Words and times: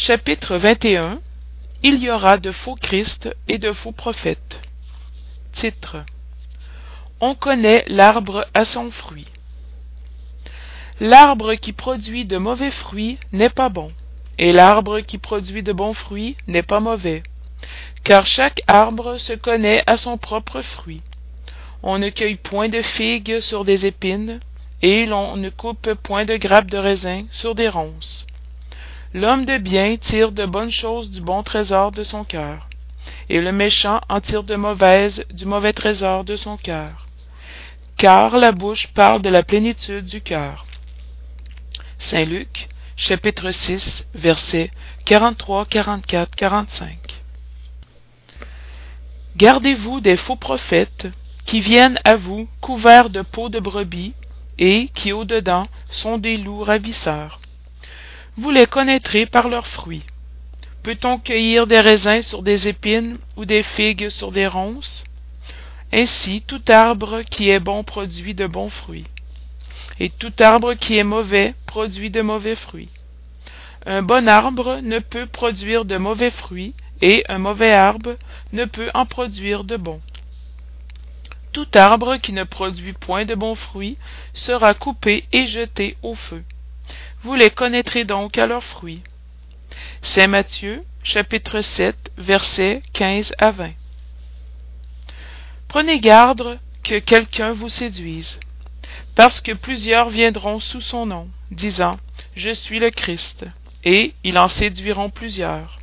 chapitre 0.00 0.56
21 0.56 1.18
il 1.82 2.00
y 2.00 2.08
aura 2.08 2.38
de 2.38 2.52
faux 2.52 2.76
christ 2.76 3.34
et 3.48 3.58
de 3.58 3.72
faux 3.72 3.90
prophètes. 3.90 4.60
Titre. 5.50 6.04
On 7.20 7.34
connaît 7.34 7.84
l'arbre 7.88 8.46
à 8.54 8.64
son 8.64 8.92
fruit. 8.92 9.26
L'arbre 11.00 11.54
qui 11.54 11.72
produit 11.72 12.24
de 12.24 12.36
mauvais 12.36 12.70
fruits 12.70 13.18
n'est 13.32 13.50
pas 13.50 13.70
bon 13.70 13.90
et 14.38 14.52
l'arbre 14.52 15.00
qui 15.00 15.18
produit 15.18 15.64
de 15.64 15.72
bons 15.72 15.94
fruits 15.94 16.36
n'est 16.46 16.62
pas 16.62 16.78
mauvais. 16.78 17.24
Car 18.04 18.24
chaque 18.24 18.62
arbre 18.68 19.18
se 19.18 19.32
connaît 19.32 19.82
à 19.88 19.96
son 19.96 20.16
propre 20.16 20.62
fruit. 20.62 21.02
On 21.82 21.98
ne 21.98 22.10
cueille 22.10 22.36
point 22.36 22.68
de 22.68 22.82
figues 22.82 23.40
sur 23.40 23.64
des 23.64 23.84
épines 23.84 24.38
et 24.80 25.06
l'on 25.06 25.36
ne 25.36 25.50
coupe 25.50 25.92
point 25.94 26.24
de 26.24 26.36
grappes 26.36 26.70
de 26.70 26.78
raisin 26.78 27.24
sur 27.32 27.56
des 27.56 27.68
ronces 27.68 28.28
l'homme 29.14 29.44
de 29.44 29.58
bien 29.58 29.96
tire 29.96 30.32
de 30.32 30.44
bonnes 30.44 30.70
choses 30.70 31.10
du 31.10 31.20
bon 31.20 31.42
trésor 31.42 31.92
de 31.92 32.02
son 32.02 32.24
cœur 32.24 32.68
et 33.28 33.40
le 33.40 33.52
méchant 33.52 34.00
en 34.08 34.20
tire 34.20 34.42
de 34.42 34.54
mauvaises 34.54 35.24
du 35.32 35.44
mauvais 35.44 35.72
trésor 35.72 36.24
de 36.24 36.36
son 36.36 36.56
cœur. 36.56 37.06
Car 37.96 38.36
la 38.38 38.52
bouche 38.52 38.88
parle 38.88 39.22
de 39.22 39.28
la 39.28 39.42
plénitude 39.42 40.06
du 40.06 40.20
cœur. 40.20 40.66
Saint 41.98 42.24
luc 42.24 42.68
chapitre 42.96 43.50
6 43.50 44.06
versets 44.14 44.70
43 45.04 45.66
44 45.66 46.34
45 46.34 46.98
gardez-vous 49.36 50.00
des 50.00 50.16
faux 50.16 50.36
prophètes 50.36 51.06
qui 51.46 51.60
viennent 51.60 52.00
à 52.04 52.16
vous 52.16 52.48
couverts 52.60 53.08
de 53.08 53.22
peau 53.22 53.48
de 53.48 53.60
brebis 53.60 54.14
et 54.58 54.88
qui 54.94 55.12
au 55.12 55.24
dedans 55.24 55.68
sont 55.88 56.18
des 56.18 56.36
loups 56.36 56.64
ravisseurs 56.64 57.37
vous 58.38 58.52
les 58.52 58.66
connaîtrez 58.66 59.26
par 59.26 59.48
leurs 59.48 59.66
fruits. 59.66 60.04
Peut-on 60.84 61.18
cueillir 61.18 61.66
des 61.66 61.80
raisins 61.80 62.22
sur 62.22 62.44
des 62.44 62.68
épines 62.68 63.18
ou 63.36 63.44
des 63.44 63.64
figues 63.64 64.10
sur 64.10 64.30
des 64.30 64.46
ronces? 64.46 65.02
Ainsi 65.92 66.42
tout 66.42 66.62
arbre 66.68 67.22
qui 67.22 67.50
est 67.50 67.58
bon 67.58 67.82
produit 67.82 68.36
de 68.36 68.46
bons 68.46 68.68
fruits. 68.68 69.08
Et 69.98 70.08
tout 70.08 70.32
arbre 70.38 70.74
qui 70.74 70.98
est 70.98 71.04
mauvais 71.04 71.56
produit 71.66 72.10
de 72.10 72.20
mauvais 72.20 72.54
fruits. 72.54 72.90
Un 73.86 74.02
bon 74.02 74.28
arbre 74.28 74.78
ne 74.84 75.00
peut 75.00 75.26
produire 75.26 75.84
de 75.84 75.96
mauvais 75.96 76.30
fruits 76.30 76.74
et 77.02 77.24
un 77.28 77.38
mauvais 77.38 77.72
arbre 77.72 78.14
ne 78.52 78.66
peut 78.66 78.92
en 78.94 79.04
produire 79.04 79.64
de 79.64 79.76
bons. 79.76 80.00
Tout 81.52 81.66
arbre 81.74 82.18
qui 82.18 82.32
ne 82.32 82.44
produit 82.44 82.92
point 82.92 83.24
de 83.24 83.34
bons 83.34 83.56
fruits 83.56 83.98
sera 84.32 84.74
coupé 84.74 85.24
et 85.32 85.44
jeté 85.44 85.96
au 86.04 86.14
feu 86.14 86.44
vous 87.22 87.34
les 87.34 87.50
connaîtrez 87.50 88.04
donc 88.04 88.38
à 88.38 88.46
leurs 88.46 88.64
fruits. 88.64 89.02
Saint 90.02 90.28
matthieu 90.28 90.82
chapitre 91.02 91.60
7 91.62 92.12
versets 92.16 92.82
15 92.92 93.34
à 93.38 93.50
20 93.50 93.70
prenez 95.68 96.00
garde 96.00 96.58
que 96.82 96.98
quelqu'un 96.98 97.52
vous 97.52 97.68
séduise 97.68 98.40
parce 99.14 99.40
que 99.40 99.52
plusieurs 99.52 100.08
viendront 100.08 100.60
sous 100.60 100.80
son 100.80 101.06
nom 101.06 101.28
disant 101.50 101.98
je 102.34 102.50
suis 102.50 102.78
le 102.78 102.90
christ 102.90 103.46
et 103.84 104.14
ils 104.24 104.38
en 104.38 104.48
séduiront 104.48 105.10
plusieurs. 105.10 105.78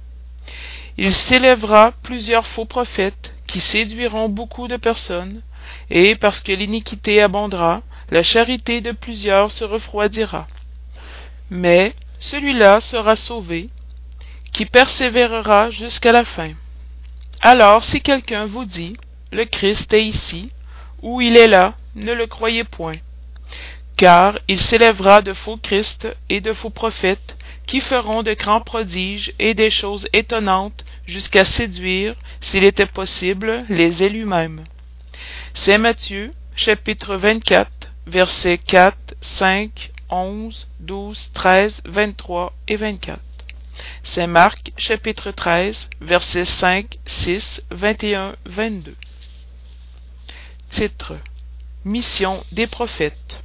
Il 0.97 1.15
s'élèvera 1.15 1.93
plusieurs 2.03 2.47
faux 2.47 2.65
prophètes 2.65 3.33
qui 3.47 3.61
séduiront 3.61 4.29
beaucoup 4.29 4.67
de 4.67 4.77
personnes 4.77 5.41
et 5.89 6.15
parce 6.15 6.39
que 6.39 6.51
l'iniquité 6.51 7.21
abondera 7.21 7.81
la 8.09 8.23
charité 8.23 8.81
de 8.81 8.91
plusieurs 8.91 9.51
se 9.51 9.63
refroidira 9.63 10.47
mais 11.49 11.93
celui-là 12.19 12.79
sera 12.79 13.15
sauvé 13.15 13.69
qui 14.51 14.65
persévérera 14.65 15.69
jusqu'à 15.69 16.11
la 16.11 16.25
fin. 16.25 16.51
Alors 17.41 17.83
si 17.83 18.01
quelqu'un 18.01 18.45
vous 18.45 18.65
dit 18.65 18.95
le 19.31 19.45
christ 19.45 19.93
est 19.93 20.03
ici 20.03 20.51
ou 21.01 21.21
il 21.21 21.35
est 21.37 21.47
là 21.47 21.75
ne 21.95 22.13
le 22.13 22.27
croyez 22.27 22.63
point 22.63 22.97
car 23.97 24.39
il 24.47 24.61
s'élèvera 24.61 25.21
de 25.21 25.33
faux 25.33 25.57
christs 25.57 26.07
et 26.29 26.41
de 26.41 26.53
faux 26.53 26.69
prophètes 26.69 27.37
qui 27.65 27.79
feront 27.79 28.23
de 28.23 28.33
grands 28.33 28.61
prodiges 28.61 29.33
et 29.39 29.53
des 29.53 29.71
choses 29.71 30.07
étonnantes 30.13 30.85
jusqu'à 31.05 31.45
séduire 31.45 32.15
s'il 32.41 32.63
était 32.63 32.85
possible 32.85 33.65
les 33.69 34.03
élus 34.03 34.25
mêmes. 34.25 34.65
Saint 35.53 35.77
matthieu 35.77 36.31
chapitre 36.55 37.15
24 37.15 37.69
versets 38.07 38.57
4 38.57 39.15
5 39.21 39.91
11 40.09 40.67
12 40.79 41.31
13 41.33 41.81
23 41.85 42.53
et 42.67 42.75
24 42.75 43.19
saint 44.03 44.27
marc 44.27 44.71
chapitre 44.77 45.31
13 45.31 45.89
versets 46.01 46.45
5 46.45 46.97
6 47.05 47.61
21 47.71 48.35
22 48.45 48.95
titre. 50.69 51.13
Mission 51.85 52.43
des 52.51 52.67
prophètes. 52.67 53.43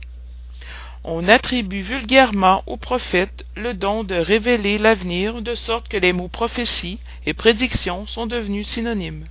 On 1.05 1.29
attribue 1.29 1.83
vulgairement 1.83 2.65
aux 2.67 2.77
prophètes 2.77 3.45
le 3.55 3.73
don 3.73 4.03
de 4.03 4.17
révéler 4.17 4.79
l'avenir 4.79 5.41
de 5.41 5.55
sorte 5.55 5.89
que 5.89 5.97
les 5.97 6.13
mots 6.13 6.29
prophétie 6.29 6.99
et 7.27 7.35
prédiction 7.35 8.07
sont 8.09 8.27
devenus 8.27 8.67
synonymes. 8.67 9.27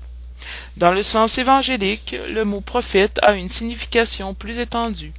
Dans 0.77 0.91
le 0.91 1.03
sens 1.03 1.37
évangélique 1.37 2.15
le 2.29 2.45
mot 2.45 2.61
prophète 2.61 3.19
a 3.21 3.33
une 3.33 3.49
signification 3.49 4.33
plus 4.33 4.59
étendue 4.59 5.13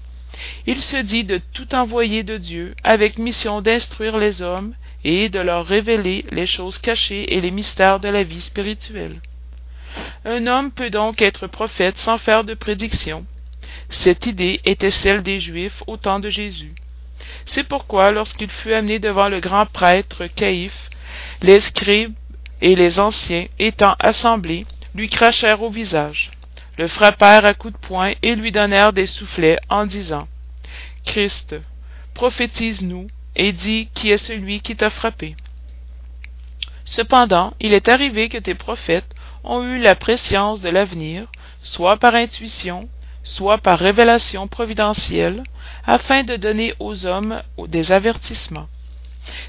il 0.67 0.83
se 0.83 0.97
dit 0.97 1.25
de 1.25 1.41
tout 1.53 1.75
envoyé 1.75 2.23
de 2.23 2.37
dieu 2.37 2.75
avec 2.85 3.19
mission 3.19 3.61
d'instruire 3.61 4.19
les 4.19 4.43
hommes 4.43 4.75
et 5.05 5.29
de 5.29 5.41
leur 5.41 5.67
révéler 5.67 6.25
les 6.31 6.47
choses 6.47 6.79
cachées 6.79 7.35
et 7.35 7.41
les 7.41 7.51
mystères 7.51 8.01
de 8.01 8.09
la 8.09 8.23
vie 8.23 8.41
spirituelle. 8.41 9.21
Un 10.25 10.47
homme 10.47 10.71
peut 10.71 10.91
donc 10.91 11.23
être 11.23 11.47
prophète 11.47 11.99
sans 11.99 12.19
faire 12.19 12.45
de 12.45 12.55
prédiction. 12.55 13.25
Cette 13.89 14.27
idée 14.27 14.61
était 14.65 14.91
celle 14.91 15.23
des 15.23 15.39
juifs 15.39 15.83
au 15.87 15.97
temps 15.97 16.21
de 16.21 16.29
jésus. 16.29 16.75
C'est 17.47 17.67
pourquoi 17.67 18.11
lorsqu'il 18.11 18.51
fut 18.51 18.73
amené 18.73 18.99
devant 18.99 19.29
le 19.29 19.41
grand 19.41 19.67
prêtre 19.67 20.27
caïphe 20.27 20.91
les 21.43 21.61
scribes 21.61 22.15
et 22.61 22.77
les 22.77 23.01
anciens 23.01 23.47
étant 23.59 23.97
assemblés 23.99 24.67
lui 24.95 25.09
crachèrent 25.09 25.63
au 25.63 25.71
visage 25.71 26.31
le 26.81 26.89
frappèrent 26.89 27.45
à 27.45 27.53
coups 27.53 27.75
de 27.75 27.87
poing 27.87 28.15
et 28.23 28.35
lui 28.35 28.53
donnèrent 28.53 28.95
des 28.95 29.05
soufflets 29.07 29.59
en 29.69 29.85
disant 29.85 30.27
christ 31.05 31.55
prophétise 32.15 32.83
nous 32.87 33.07
et 33.37 33.53
dis 33.53 33.91
qui 33.93 34.11
est 34.11 34.17
celui 34.17 34.63
qui 34.63 34.77
t'a 34.77 34.89
frappé 34.89 35.37
cependant 36.87 37.53
il 37.61 37.75
est 37.75 37.91
arrivé 37.91 38.31
que 38.31 38.39
tes 38.39 38.55
prophètes 38.55 39.15
ont 39.45 39.63
eu 39.63 39.79
la 39.79 39.95
prescience 39.95 40.63
de 40.63 40.71
l'avenir 40.71 41.27
soit 41.61 41.99
par 41.99 42.15
intuition 42.15 42.89
soit 43.25 43.59
par 43.59 43.79
révélation 43.79 44.49
providentielle 44.49 45.43
afin 45.87 46.25
de 46.25 46.37
donner 46.37 46.73
aux 46.79 47.05
hommes 47.05 47.43
des 47.69 47.93
avertissements. 47.93 48.69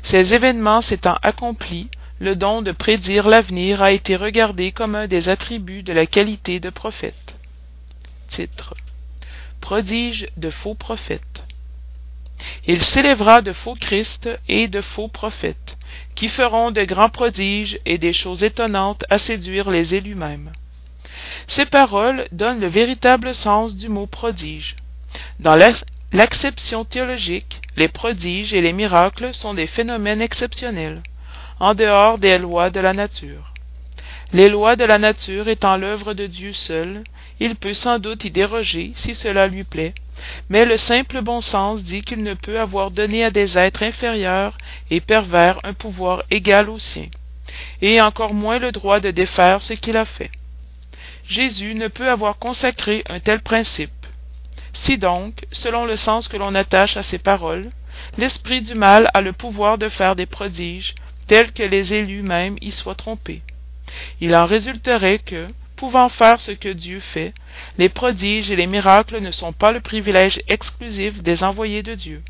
Ces 0.02 0.34
événements 0.34 0.82
s'étant 0.82 1.18
accomplis 1.24 1.90
le 2.22 2.36
don 2.36 2.62
de 2.62 2.72
prédire 2.72 3.28
l'avenir 3.28 3.82
a 3.82 3.92
été 3.92 4.16
regardé 4.16 4.72
comme 4.72 4.94
un 4.94 5.08
des 5.08 5.28
attributs 5.28 5.82
de 5.82 5.92
la 5.92 6.06
qualité 6.06 6.60
de 6.60 6.70
prophète. 6.70 7.36
Titre. 8.28 8.76
Prodige 9.60 10.28
de 10.38 10.52
faux 10.52 10.76
prophètes. 10.76 11.48
Il 12.68 12.80
s'élèvera 12.80 13.42
de 13.42 13.52
faux 13.52 13.74
christ 13.74 14.30
et 14.48 14.68
de 14.68 14.82
faux 14.82 15.08
prophètes 15.08 15.80
qui 16.14 16.28
feront 16.28 16.70
de 16.70 16.84
grands 16.84 17.10
prodiges 17.10 17.80
et 17.88 17.98
des 17.98 18.14
choses 18.14 18.44
étonnantes 18.44 19.04
à 19.10 19.18
séduire 19.18 19.72
les 19.72 19.96
élus 19.96 20.14
mêmes. 20.14 20.52
Ces 21.48 21.66
paroles 21.66 22.28
donnent 22.32 22.60
le 22.60 22.68
véritable 22.68 23.34
sens 23.34 23.76
du 23.76 23.90
mot 23.90 24.06
prodige. 24.06 24.76
Dans 25.40 25.58
l'acception 26.12 26.86
théologique 26.86 27.62
les 27.78 27.88
prodiges 27.88 28.54
et 28.54 28.62
les 28.62 28.74
miracles 28.74 29.34
sont 29.34 29.56
des 29.56 29.66
phénomènes 29.66 30.22
exceptionnels 30.22 31.02
en 31.62 31.76
dehors 31.76 32.18
des 32.18 32.40
lois 32.40 32.72
de 32.72 32.80
la 32.80 32.92
nature. 32.92 33.54
Les 34.34 34.50
lois 34.50 34.76
de 34.76 34.84
la 34.84 34.98
nature 34.98 35.48
étant 35.48 35.78
l'œuvre 35.78 36.16
de 36.16 36.26
dieu 36.26 36.54
seul 36.54 37.04
il 37.40 37.56
peut 37.56 37.76
sans 37.76 38.00
doute 38.00 38.26
y 38.26 38.32
déroger 38.32 38.94
si 38.96 39.14
cela 39.14 39.46
lui 39.46 39.64
plaît. 39.64 39.94
Mais 40.50 40.66
le 40.66 40.76
simple 40.76 41.22
bon 41.22 41.40
sens 41.40 41.84
dit 41.84 42.02
qu'il 42.02 42.24
ne 42.24 42.34
peut 42.34 42.60
avoir 42.60 42.90
donné 42.90 43.24
à 43.24 43.30
des 43.30 43.60
êtres 43.60 43.84
inférieurs 43.84 44.58
et 44.90 45.02
pervers 45.02 45.60
un 45.64 45.76
pouvoir 45.76 46.24
égal 46.32 46.68
au 46.68 46.80
sien 46.80 47.10
et 47.84 48.02
encore 48.02 48.34
moins 48.34 48.58
le 48.58 48.72
droit 48.72 49.00
de 49.00 49.12
défaire 49.12 49.62
ce 49.62 49.74
qu'il 49.74 49.98
a 49.98 50.06
fait. 50.06 50.32
Jésus 51.28 51.76
ne 51.76 51.90
peut 51.90 52.10
avoir 52.10 52.40
consacré 52.40 53.04
un 53.08 53.20
tel 53.20 53.40
principe. 53.40 54.08
Si 54.74 54.98
donc 54.98 55.46
selon 55.52 55.86
le 55.86 55.96
sens 55.96 56.28
que 56.28 56.38
l'on 56.38 56.56
attache 56.56 56.98
à 56.98 57.04
ces 57.04 57.20
paroles 57.20 57.70
l'esprit 58.18 58.64
du 58.64 58.74
mal 58.74 59.12
a 59.14 59.22
le 59.22 59.34
pouvoir 59.34 59.78
de 59.78 59.90
faire 59.90 60.16
des 60.16 60.26
prodiges 60.26 60.96
tels 61.32 61.54
que 61.54 61.64
les 61.64 61.94
élus 61.94 62.24
mêmes 62.24 62.58
y 62.60 62.72
soient 62.72 63.02
trompés 63.04 63.42
il 64.20 64.36
en 64.36 64.46
résulterait 64.46 65.20
que 65.20 65.48
pouvant 65.78 66.10
faire 66.10 66.42
ce 66.42 66.52
que 66.52 66.68
dieu 66.68 67.00
fait 67.00 67.34
les 67.78 67.88
prodiges 67.88 68.52
et 68.52 68.58
les 68.58 68.68
miracles 68.68 69.22
ne 69.22 69.32
sont 69.32 69.54
pas 69.54 69.72
le 69.72 69.80
privilège 69.80 70.42
exclusif 70.50 71.24
des 71.24 71.46
envoyés 71.46 71.84
de 71.84 71.96
dieu 71.96 72.22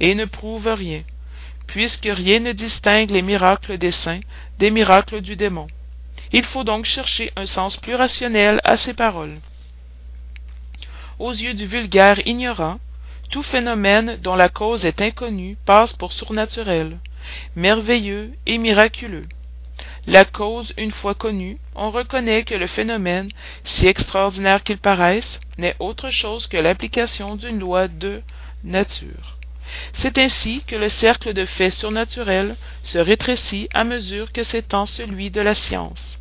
et 0.00 0.16
ne 0.16 0.24
prouvent 0.24 0.74
rien 0.74 1.02
puisque 1.68 2.08
rien 2.10 2.40
ne 2.40 2.50
distingue 2.50 3.10
les 3.10 3.22
miracles 3.22 3.78
des 3.78 3.92
saints 3.92 4.24
des 4.58 4.70
miracles 4.72 5.20
du 5.20 5.36
démon. 5.36 5.68
Il 6.32 6.44
faut 6.44 6.64
donc 6.64 6.84
chercher 6.84 7.32
un 7.36 7.46
sens 7.46 7.76
plus 7.76 7.94
rationnel 7.94 8.60
à 8.64 8.76
ces 8.76 8.94
paroles. 8.94 9.38
Aux 11.18 11.32
yeux 11.32 11.54
du 11.54 11.66
vulgaire 11.66 12.18
ignorant, 12.26 12.78
tout 13.30 13.42
phénomène 13.42 14.18
dont 14.22 14.34
la 14.34 14.48
cause 14.48 14.84
est 14.84 15.00
inconnue 15.00 15.56
passe 15.64 15.92
pour 15.92 16.12
surnaturel, 16.12 16.98
merveilleux 17.56 18.32
et 18.46 18.58
miraculeux. 18.58 19.26
La 20.06 20.24
cause 20.24 20.74
une 20.76 20.90
fois 20.90 21.14
connue, 21.14 21.58
on 21.74 21.90
reconnaît 21.90 22.44
que 22.44 22.54
le 22.54 22.66
phénomène, 22.66 23.30
si 23.64 23.86
extraordinaire 23.86 24.62
qu'il 24.62 24.78
paraisse, 24.78 25.40
n'est 25.56 25.76
autre 25.78 26.10
chose 26.10 26.46
que 26.46 26.58
l'application 26.58 27.36
d'une 27.36 27.58
loi 27.58 27.88
de 27.88 28.20
nature. 28.64 29.38
C'est 29.94 30.18
ainsi 30.18 30.62
que 30.66 30.76
le 30.76 30.90
cercle 30.90 31.32
de 31.32 31.46
faits 31.46 31.72
surnaturels 31.72 32.54
se 32.82 32.98
rétrécit 32.98 33.68
à 33.72 33.84
mesure 33.84 34.30
que 34.32 34.42
s'étend 34.42 34.84
celui 34.84 35.30
de 35.30 35.40
la 35.40 35.54
science. 35.54 36.18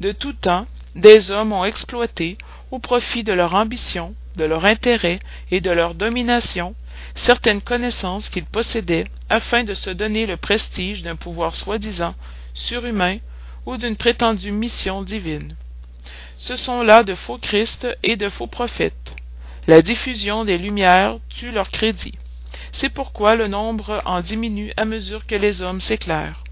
De 0.00 0.12
tout 0.12 0.32
temps, 0.32 0.66
des 0.94 1.30
hommes 1.30 1.52
ont 1.52 1.66
exploité, 1.66 2.38
au 2.70 2.78
profit 2.78 3.22
de 3.22 3.34
leur 3.34 3.54
ambition, 3.54 4.14
de 4.36 4.44
leur 4.44 4.64
intérêt 4.64 5.20
et 5.50 5.60
de 5.60 5.70
leur 5.70 5.94
domination, 5.94 6.74
certaines 7.14 7.60
connaissances 7.60 8.28
qu'ils 8.28 8.44
possédaient 8.44 9.06
afin 9.28 9.64
de 9.64 9.74
se 9.74 9.90
donner 9.90 10.26
le 10.26 10.36
prestige 10.36 11.02
d'un 11.02 11.16
pouvoir 11.16 11.54
soi-disant 11.54 12.14
surhumain 12.54 13.18
ou 13.66 13.76
d'une 13.76 13.96
prétendue 13.96 14.52
mission 14.52 15.02
divine. 15.02 15.54
Ce 16.36 16.56
sont 16.56 16.82
là 16.82 17.02
de 17.02 17.14
faux 17.14 17.38
Christ 17.38 17.86
et 18.02 18.16
de 18.16 18.28
faux 18.28 18.46
prophètes. 18.46 19.14
La 19.66 19.82
diffusion 19.82 20.44
des 20.44 20.58
lumières 20.58 21.18
tue 21.28 21.50
leur 21.50 21.70
crédit. 21.70 22.14
C'est 22.72 22.88
pourquoi 22.88 23.36
le 23.36 23.46
nombre 23.46 24.02
en 24.06 24.20
diminue 24.20 24.72
à 24.76 24.84
mesure 24.84 25.26
que 25.26 25.34
les 25.34 25.62
hommes 25.62 25.80
s'éclairent. 25.80 26.42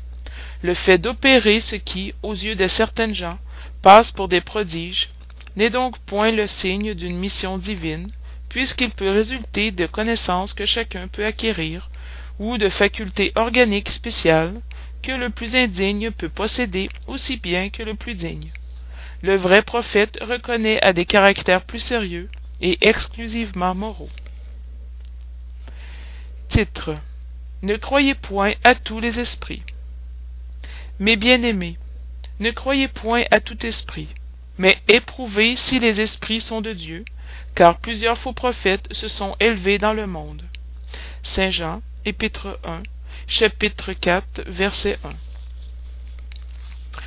Le 0.63 0.75
fait 0.75 0.99
d'opérer 0.99 1.61
ce 1.61 1.77
qui, 1.77 2.13
aux 2.23 2.35
yeux 2.35 2.55
de 2.55 2.67
certaines 2.67 3.15
gens, 3.15 3.39
passe 3.83 4.13
pour 4.13 4.29
des 4.29 4.41
prodiges, 4.41 5.11
n'est 5.57 5.71
donc 5.71 5.99
point 6.01 6.31
le 6.31 6.47
signe 6.47 6.95
d'une 6.95 7.17
mission 7.17 7.59
divine, 7.59 8.09
puisqu'il 8.49 8.91
peut 8.91 9.11
résulter 9.11 9.71
de 9.71 9.87
connaissances 9.87 10.55
que 10.55 10.67
chacun 10.67 11.09
peut 11.09 11.25
acquérir, 11.25 11.91
ou 12.39 12.59
de 12.59 12.69
facultés 12.69 13.33
organiques 13.35 13.91
spéciales, 13.91 14.61
que 15.03 15.13
le 15.13 15.31
plus 15.31 15.57
indigne 15.57 16.11
peut 16.11 16.29
posséder 16.29 16.89
aussi 17.07 17.37
bien 17.37 17.71
que 17.71 17.83
le 17.83 17.95
plus 17.95 18.15
digne. 18.15 18.51
Le 19.23 19.37
vrai 19.37 19.63
prophète 19.63 20.19
reconnaît 20.21 20.83
à 20.85 20.93
des 20.93 21.05
caractères 21.05 21.65
plus 21.65 21.81
sérieux 21.81 22.29
et 22.61 22.79
exclusivement 22.81 23.75
moraux. 23.75 24.11
Titre. 26.49 26.97
Ne 27.63 27.77
croyez 27.77 28.15
point 28.15 28.55
à 28.63 28.75
tous 28.75 29.01
les 29.01 29.19
esprits. 29.19 29.63
Mes 31.01 31.17
bien-aimés, 31.17 31.77
ne 32.41 32.51
croyez 32.53 32.87
point 32.87 33.25
à 33.33 33.41
tout 33.41 33.67
esprit, 33.67 34.09
mais 34.59 34.79
éprouvez 34.89 35.57
si 35.57 35.79
les 35.79 36.01
esprits 36.01 36.41
sont 36.41 36.61
de 36.61 36.73
Dieu, 36.73 37.05
car 37.55 37.79
plusieurs 37.79 38.19
faux 38.19 38.33
prophètes 38.33 38.89
se 38.93 39.09
sont 39.09 39.37
élevés 39.41 39.79
dans 39.79 39.93
le 39.93 40.07
monde. 40.07 40.43
Saint 41.23 41.51
Jean, 41.51 41.81
épître 42.05 42.59
1, 42.65 42.83
chapitre 43.27 43.93
4, 43.93 44.43
verset 44.47 44.99
1. 45.05 45.11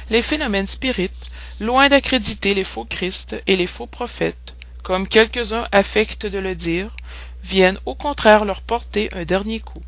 Les 0.10 0.22
phénomènes 0.22 0.68
spirites, 0.68 1.32
loin 1.60 1.88
d'accréditer 1.90 2.54
les 2.54 2.64
faux 2.64 2.86
Christ 2.86 3.36
et 3.48 3.56
les 3.56 3.68
faux 3.68 3.88
prophètes, 3.88 4.56
comme 4.84 5.08
quelques-uns 5.08 5.68
affectent 5.72 6.26
de 6.26 6.40
le 6.40 6.56
dire, 6.56 6.96
viennent 7.44 7.80
au 7.86 7.96
contraire 7.96 8.46
leur 8.46 8.62
porter 8.62 9.10
un 9.14 9.26
dernier 9.26 9.60
coup. 9.60 9.82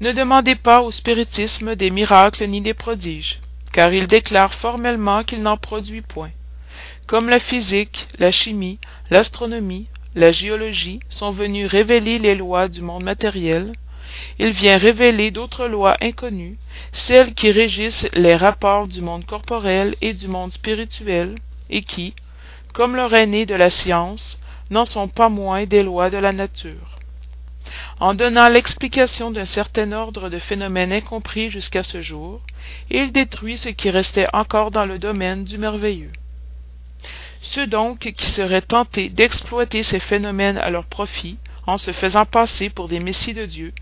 Ne 0.00 0.12
demandez 0.12 0.54
pas 0.54 0.80
au 0.80 0.90
spiritisme 0.90 1.74
des 1.76 1.90
miracles 1.90 2.46
ni 2.46 2.60
des 2.60 2.74
prodiges, 2.74 3.40
car 3.72 3.92
il 3.92 4.06
déclare 4.06 4.54
formellement 4.54 5.24
qu'il 5.24 5.42
n'en 5.42 5.56
produit 5.56 6.02
point. 6.02 6.30
Comme 7.06 7.28
la 7.28 7.38
physique, 7.38 8.08
la 8.18 8.30
chimie, 8.30 8.78
l'astronomie, 9.10 9.88
la 10.14 10.30
géologie 10.30 11.00
sont 11.08 11.30
venus 11.30 11.68
révéler 11.68 12.18
les 12.18 12.34
lois 12.34 12.68
du 12.68 12.82
monde 12.82 13.04
matériel, 13.04 13.72
il 14.38 14.50
vient 14.50 14.78
révéler 14.78 15.30
d'autres 15.30 15.66
lois 15.66 15.96
inconnues, 16.00 16.58
celles 16.92 17.34
qui 17.34 17.50
régissent 17.52 18.08
les 18.14 18.34
rapports 18.34 18.88
du 18.88 19.02
monde 19.02 19.24
corporel 19.24 19.94
et 20.00 20.14
du 20.14 20.28
monde 20.28 20.52
spirituel, 20.52 21.36
et 21.68 21.82
qui, 21.82 22.14
comme 22.72 22.96
leur 22.96 23.14
aîné 23.14 23.46
de 23.46 23.54
la 23.54 23.70
science, 23.70 24.40
n'en 24.70 24.84
sont 24.84 25.08
pas 25.08 25.28
moins 25.28 25.66
des 25.66 25.82
lois 25.82 26.10
de 26.10 26.18
la 26.18 26.32
nature. 26.32 26.98
En 28.00 28.14
donnant 28.14 28.48
l'explication 28.48 29.30
d'un 29.30 29.44
certain 29.44 29.92
ordre 29.92 30.28
de 30.28 30.38
phénomènes 30.38 30.92
incompris 30.92 31.50
jusqu'à 31.50 31.82
ce 31.82 32.00
jour, 32.00 32.40
il 32.90 33.12
détruit 33.12 33.58
ce 33.58 33.68
qui 33.68 33.90
restait 33.90 34.26
encore 34.32 34.70
dans 34.70 34.86
le 34.86 34.98
domaine 34.98 35.44
du 35.44 35.58
merveilleux. 35.58 36.12
Ceux 37.42 37.66
donc 37.66 38.00
qui 38.00 38.26
seraient 38.26 38.62
tentés 38.62 39.08
d'exploiter 39.08 39.82
ces 39.82 39.98
phénomènes 39.98 40.58
à 40.58 40.70
leur 40.70 40.84
profit, 40.84 41.38
en 41.66 41.78
se 41.78 41.92
faisant 41.92 42.26
passer 42.26 42.70
pour 42.70 42.88
des 42.88 43.00
messies 43.00 43.34
de 43.34 43.46
Dieu, 43.46 43.72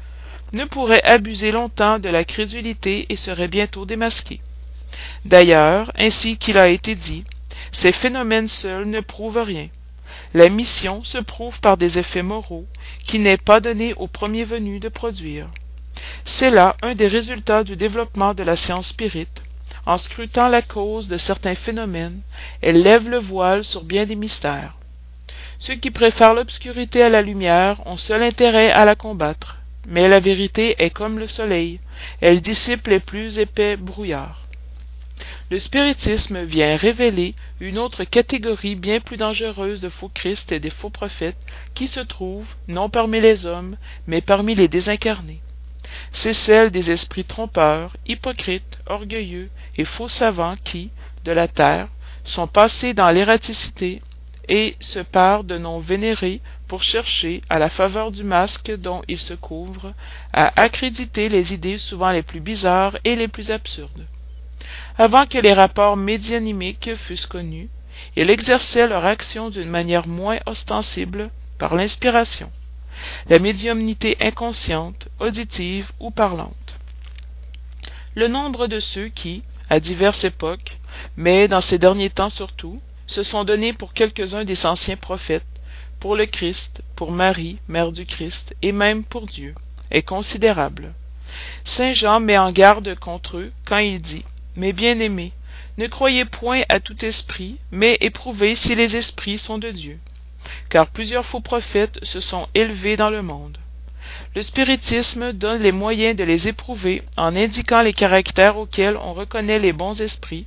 ne 0.53 0.65
pourrait 0.65 1.03
abuser 1.03 1.51
longtemps 1.51 1.99
de 1.99 2.09
la 2.09 2.25
crédulité 2.25 3.07
et 3.09 3.17
serait 3.17 3.49
bientôt 3.49 3.85
démasqué. 3.85 4.41
D'ailleurs, 5.25 5.93
ainsi 5.97 6.39
qu'il 6.39 6.59
a 6.59 6.69
été 6.69 6.95
dit, 6.95 7.25
ces 7.73 7.93
phénomènes 7.93 8.49
seuls 8.49 8.87
ne 8.87 9.01
prouvent 9.01 9.43
rien. 9.43 9.69
La 10.35 10.49
mission 10.49 11.05
se 11.05 11.19
prouve 11.19 11.61
par 11.61 11.77
des 11.77 11.99
effets 11.99 12.23
moraux 12.23 12.67
qui 13.07 13.19
n'est 13.19 13.37
pas 13.37 13.61
donné 13.61 13.95
au 13.95 14.07
premier 14.07 14.45
venu 14.45 14.79
de 14.81 14.89
produire. 14.89 15.49
C'est 16.25 16.51
là 16.51 16.77
un 16.83 16.95
des 16.95 17.09
résultats 17.09 17.65
du 17.65 17.77
développement 17.77 18.35
de 18.35 18.43
la 18.43 18.57
science 18.57 18.89
spirite. 18.89 19.43
En 19.89 19.99
scrutant 19.99 20.49
la 20.49 20.63
cause 20.63 21.09
de 21.09 21.17
certains 21.17 21.57
phénomènes, 21.57 22.21
elle 22.63 22.83
lève 22.83 23.09
le 23.09 23.19
voile 23.19 23.65
sur 23.65 23.83
bien 23.83 24.07
des 24.07 24.15
mystères. 24.15 24.75
Ceux 25.59 25.75
qui 25.75 25.91
préfèrent 25.91 26.35
l'obscurité 26.35 27.03
à 27.03 27.09
la 27.09 27.23
lumière 27.23 27.85
ont 27.87 27.97
seul 27.97 28.23
intérêt 28.23 28.71
à 28.71 28.85
la 28.85 28.95
combattre 28.95 29.59
mais 29.89 30.07
la 30.07 30.21
vérité 30.21 30.77
est 30.79 30.91
comme 30.91 31.19
le 31.19 31.27
soleil, 31.27 31.81
elle 32.21 32.43
dissipe 32.43 32.87
les 32.87 33.01
plus 33.01 33.39
épais 33.39 33.77
brouillards. 33.77 34.45
Le 35.51 35.59
spiritisme 35.59 36.43
vient 36.43 36.77
révéler 36.77 37.35
une 37.59 37.79
autre 37.79 38.05
catégorie 38.05 38.77
bien 38.77 39.01
plus 39.01 39.17
dangereuse 39.17 39.81
de 39.81 39.89
faux 39.89 40.11
Christ 40.13 40.53
et 40.53 40.61
des 40.61 40.71
faux 40.71 40.91
prophètes 40.91 41.39
qui 41.75 41.87
se 41.87 42.01
trouve, 42.01 42.47
non 42.69 42.91
parmi 42.91 43.21
les 43.21 43.47
hommes, 43.47 43.77
mais 44.07 44.21
parmi 44.21 44.55
les 44.55 44.69
désincarnés. 44.69 45.41
C'est 46.13 46.33
celle 46.33 46.71
des 46.71 46.91
esprits 46.91 47.25
trompeurs, 47.25 47.97
hypocrites, 48.07 48.79
orgueilleux 48.87 49.51
et 49.77 49.85
faux 49.85 50.09
savants 50.09 50.57
qui, 50.65 50.91
de 51.25 51.33
la 51.33 51.49
terre, 51.49 51.89
sont 52.25 52.47
passés 52.47 52.95
dans 52.95 53.11
l'ératicité 53.11 54.03
et 54.49 54.77
se 54.81 54.99
parent 55.01 55.45
de 55.45 55.59
noms 55.59 55.79
vénérés 55.79 56.41
pour 56.67 56.83
chercher, 56.83 57.43
à 57.49 57.59
la 57.59 57.69
faveur 57.69 58.11
du 58.11 58.25
masque 58.25 58.71
dont 58.77 59.03
ils 59.09 59.19
se 59.19 59.35
couvrent, 59.35 59.93
à 60.33 60.61
accréditer 60.61 61.29
les 61.29 61.53
idées 61.55 61.79
souvent 61.79 62.11
les 62.11 62.23
plus 62.23 62.41
bizarres 62.41 62.97
et 63.05 63.17
les 63.17 63.29
plus 63.29 63.51
absurdes. 63.51 64.07
Avant 64.97 65.27
que 65.27 65.39
les 65.39 65.53
rapports 65.53 65.97
médianimiques 65.97 66.95
fussent 66.95 67.27
connus, 67.27 67.69
ils 68.17 68.31
exerçaient 68.31 68.87
leur 68.87 69.07
action 69.07 69.51
d'une 69.51 69.69
manière 69.69 70.07
moins 70.07 70.39
ostensible 70.47 71.31
par 71.59 71.75
l'inspiration, 71.75 72.51
la 73.29 73.39
médiumnité 73.39 74.17
inconsciente, 74.21 75.09
auditive 75.21 75.91
ou 76.01 76.11
parlante. 76.11 76.79
Le 78.15 78.29
nombre 78.29 78.67
de 78.67 78.81
ceux 78.81 79.09
qui, 79.09 79.43
à 79.71 79.81
diverses 79.81 80.25
époques, 80.25 80.79
mais 81.17 81.49
dans 81.49 81.61
ces 81.61 81.79
derniers 81.79 82.11
temps 82.11 82.31
surtout, 82.31 82.81
se 83.07 83.23
sont 83.23 83.45
donnés 83.45 83.73
pour 83.73 83.93
quelques-uns 83.93 84.45
des 84.45 84.67
anciens 84.67 84.97
prophètes, 84.97 85.45
pour 86.01 86.17
le 86.17 86.27
Christ, 86.27 86.83
pour 86.97 87.13
Marie, 87.13 87.59
mère 87.69 87.93
du 87.93 88.07
Christ, 88.07 88.55
et 88.63 88.73
même 88.73 89.05
pour 89.05 89.27
Dieu, 89.27 89.55
est 89.91 90.03
considérable. 90.03 90.95
Saint 91.65 91.93
Jean 91.93 92.21
met 92.21 92.39
en 92.39 92.53
garde 92.53 92.95
contre 92.97 93.39
eux 93.39 93.53
quand 93.65 93.79
il 93.79 94.01
dit 94.01 94.25
Mes 94.57 94.73
bien-aimés, 94.73 95.33
ne 95.77 95.87
croyez 95.87 96.25
point 96.25 96.63
à 96.69 96.81
tout 96.81 97.05
esprit, 97.05 97.59
mais 97.71 97.97
éprouvez 98.01 98.57
si 98.57 98.75
les 98.75 98.97
esprits 98.97 99.39
sont 99.39 99.59
de 99.59 99.71
Dieu. 99.71 99.99
Car 100.69 100.87
plusieurs 100.89 101.27
faux 101.27 101.41
prophètes 101.41 101.99
se 102.03 102.21
sont 102.21 102.47
élevés 102.55 102.97
dans 102.97 103.11
le 103.11 103.23
monde. 103.23 103.59
Le 104.35 104.43
spiritisme 104.43 105.33
donne 105.33 105.63
les 105.63 105.73
moyens 105.73 106.17
de 106.17 106.25
les 106.25 106.49
éprouver 106.49 107.03
en 107.17 107.37
indiquant 107.37 107.83
les 107.83 107.93
caractères 107.93 108.57
auxquels 108.57 108.97
on 108.97 109.13
reconnaît 109.13 109.59
les 109.59 109.73
bons 109.73 110.01
esprits, 110.01 110.47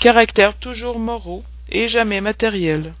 caractères 0.00 0.56
toujours 0.56 0.98
moraux 0.98 1.44
et 1.70 1.88
jamais 1.88 2.20
matériels. 2.20 2.94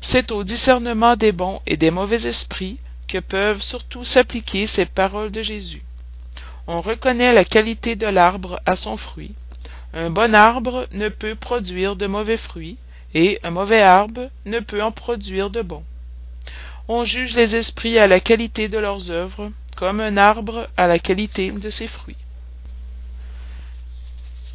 C'est 0.00 0.30
au 0.32 0.44
discernement 0.44 1.16
des 1.16 1.32
bons 1.32 1.60
et 1.66 1.76
des 1.76 1.90
mauvais 1.90 2.26
esprits 2.26 2.78
que 3.08 3.18
peuvent 3.18 3.62
surtout 3.62 4.04
s'appliquer 4.04 4.66
ces 4.66 4.86
paroles 4.86 5.32
de 5.32 5.42
Jésus. 5.42 5.82
On 6.66 6.80
reconnaît 6.80 7.32
la 7.32 7.44
qualité 7.44 7.96
de 7.96 8.06
l'arbre 8.06 8.60
à 8.66 8.76
son 8.76 8.96
fruit. 8.96 9.34
Un 9.92 10.10
bon 10.10 10.34
arbre 10.34 10.86
ne 10.92 11.08
peut 11.08 11.34
produire 11.34 11.96
de 11.96 12.06
mauvais 12.06 12.36
fruits, 12.36 12.78
et 13.14 13.38
un 13.42 13.50
mauvais 13.50 13.80
arbre 13.80 14.30
ne 14.44 14.60
peut 14.60 14.82
en 14.82 14.92
produire 14.92 15.50
de 15.50 15.62
bons. 15.62 15.84
On 16.88 17.04
juge 17.04 17.34
les 17.34 17.56
esprits 17.56 17.98
à 17.98 18.06
la 18.06 18.20
qualité 18.20 18.68
de 18.68 18.78
leurs 18.78 19.10
œuvres, 19.10 19.50
comme 19.76 20.00
un 20.00 20.16
arbre 20.16 20.68
à 20.76 20.86
la 20.86 20.98
qualité 20.98 21.50
de 21.50 21.70
ses 21.70 21.86
fruits. 21.86 22.16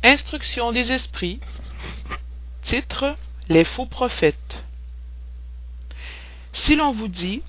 Instruction 0.04 0.72
des 0.72 0.92
esprits. 0.92 1.40
Titre 2.62 3.16
Les 3.48 3.64
faux 3.64 3.86
prophètes. 3.86 4.64
Si 6.54 6.76
l'on 6.76 6.92
vous 6.92 7.08
dit 7.08 7.42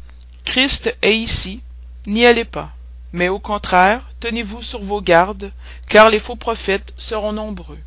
Christ 0.44 0.96
est 1.02 1.16
ici, 1.16 1.60
n'y 2.06 2.24
allez 2.24 2.44
pas, 2.44 2.70
mais 3.12 3.28
au 3.28 3.38
contraire, 3.38 4.02
tenez-vous 4.20 4.62
sur 4.62 4.82
vos 4.82 5.00
gardes, 5.00 5.52
car 5.88 6.08
les 6.08 6.20
faux 6.20 6.36
prophètes 6.36 6.94
seront 6.96 7.32
nombreux. 7.32 7.78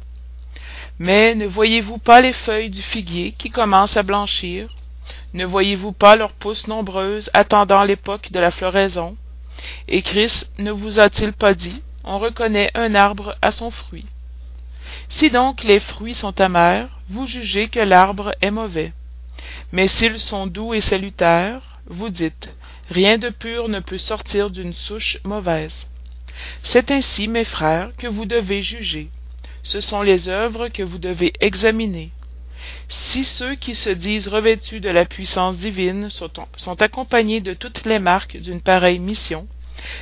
Mais 1.00 1.36
ne 1.36 1.46
voyez-vous 1.48 1.98
pas 1.98 2.22
les 2.22 2.34
feuilles 2.34 2.70
du 2.70 2.82
figuier 2.82 3.34
qui 3.34 3.50
commencent 3.50 3.98
à 3.98 4.04
blanchir? 4.04 4.70
Ne 5.34 5.46
voyez-vous 5.46 5.92
pas 5.92 6.16
leurs 6.16 6.34
pousses 6.34 6.68
nombreuses 6.68 7.30
attendant 7.34 7.84
l'époque 7.84 8.32
de 8.32 8.40
la 8.40 8.52
floraison? 8.52 9.18
Et 9.88 10.02
Christ 10.02 10.52
ne 10.60 10.72
vous 10.72 11.00
a-t-il 11.00 11.34
pas 11.34 11.54
dit 11.54 11.82
On 12.04 12.20
reconnaît 12.20 12.72
un 12.76 12.96
arbre 12.96 13.36
à 13.42 13.52
son 13.52 13.72
fruit 13.72 14.06
Si 15.10 15.30
donc 15.30 15.64
les 15.64 15.80
fruits 15.80 16.14
sont 16.14 16.40
amers, 16.40 16.90
vous 17.10 17.26
jugez 17.26 17.68
que 17.68 17.80
l'arbre 17.80 18.36
est 18.42 18.52
mauvais. 18.52 18.94
Mais 19.72 19.88
s'ils 19.88 20.20
sont 20.20 20.48
doux 20.48 20.74
et 20.74 20.82
salutaires, 20.82 21.80
vous 21.88 22.10
dites 22.10 22.56
Rien 22.90 23.18
de 23.18 23.30
pur 23.30 23.70
ne 23.70 23.80
peut 23.80 23.98
sortir 23.98 24.50
d'une 24.50 24.74
souche 24.74 25.18
mauvaise. 25.24 25.88
C'est 26.62 26.92
ainsi, 26.92 27.28
mes 27.28 27.46
frères, 27.46 27.92
que 27.98 28.08
vous 28.08 28.26
devez 28.26 28.62
juger 28.62 29.10
ce 29.64 29.80
sont 29.80 30.02
les 30.02 30.30
œuvres 30.30 30.68
que 30.68 30.84
vous 30.84 31.00
devez 31.00 31.34
examiner. 31.40 32.12
Si 32.90 33.24
ceux 33.24 33.56
qui 33.56 33.76
se 33.76 33.90
disent 33.90 34.28
revêtus 34.28 34.80
de 34.80 34.90
la 34.90 35.06
puissance 35.06 35.58
divine 35.58 36.10
sont, 36.10 36.82
accompagnés 36.82 37.42
de 37.42 37.54
toutes 37.54 37.86
les 37.86 38.00
marques 38.00 38.38
d'une 38.38 38.62
pareille 38.62 39.00
mission, 39.00 39.48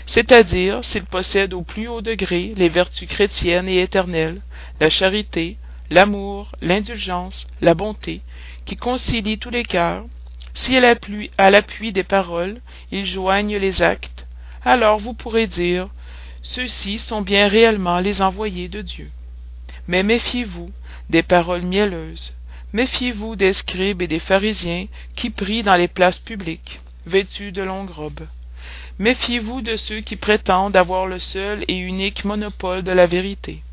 c'est-à-dire 0.05 0.83
s'ils 0.83 1.05
possèdent 1.05 1.53
au 1.53 1.61
plus 1.61 1.87
haut 1.87 2.01
degré 2.01 2.53
les 2.55 2.69
vertus 2.69 3.07
chrétiennes 3.07 3.69
et 3.69 3.81
éternelles, 3.81 4.41
la 4.79 4.89
charité, 4.89 5.57
l'amour, 5.89 6.51
l'indulgence, 6.61 7.47
la 7.61 7.73
bonté, 7.73 8.21
qui 8.65 8.77
concilient 8.77 9.39
tous 9.39 9.49
les 9.49 9.63
cœurs, 9.63 10.05
si 10.53 10.75
à 10.75 10.81
l'appui 11.51 11.91
des 11.91 12.03
paroles 12.03 12.59
ils 12.91 13.05
joignent 13.05 13.57
les 13.57 13.81
actes, 13.81 14.27
alors 14.63 14.99
vous 14.99 15.13
pourrez 15.13 15.47
dire 15.47 15.89
Ceux-ci 16.41 16.99
sont 16.99 17.21
bien 17.21 17.47
réellement 17.47 17.99
les 17.99 18.21
envoyés 18.21 18.67
de 18.67 18.81
Dieu. 18.81 19.09
Mais 19.87 20.03
méfiez-vous 20.03 20.71
des 21.09 21.23
paroles 21.23 21.63
mielleuses. 21.63 22.35
Méfiez-vous 22.73 23.35
des 23.35 23.53
scribes 23.53 24.01
et 24.01 24.07
des 24.07 24.19
pharisiens 24.19 24.87
qui 25.15 25.29
prient 25.29 25.63
dans 25.63 25.75
les 25.75 25.89
places 25.89 26.19
publiques, 26.19 26.79
vêtus 27.05 27.51
de 27.51 27.61
longues 27.61 27.89
robes. 27.89 28.27
Méfiez-vous 28.99 29.61
de 29.61 29.75
ceux 29.75 30.01
qui 30.01 30.15
prétendent 30.15 30.77
avoir 30.77 31.05
le 31.07 31.19
seul 31.19 31.65
et 31.67 31.75
unique 31.75 32.23
monopole 32.23 32.83
de 32.83 32.91
la 32.91 33.07
vérité. 33.07 33.63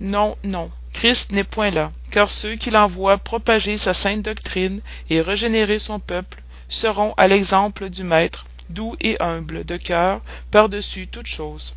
Non, 0.00 0.36
non, 0.44 0.70
Christ 0.92 1.32
n'est 1.32 1.44
point 1.44 1.70
là, 1.70 1.92
car 2.10 2.30
ceux 2.30 2.56
qui 2.56 2.70
l'envoient 2.70 3.18
propager 3.18 3.76
sa 3.76 3.94
sainte 3.94 4.22
doctrine 4.22 4.80
et 5.08 5.20
régénérer 5.20 5.78
son 5.78 6.00
peuple 6.00 6.42
seront 6.68 7.14
à 7.16 7.26
l'exemple 7.26 7.88
du 7.88 8.02
Maître, 8.02 8.46
doux 8.68 8.96
et 9.00 9.16
humble 9.20 9.64
de 9.64 9.76
cœur 9.76 10.20
par-dessus 10.50 11.06
toutes 11.06 11.26
choses 11.26 11.74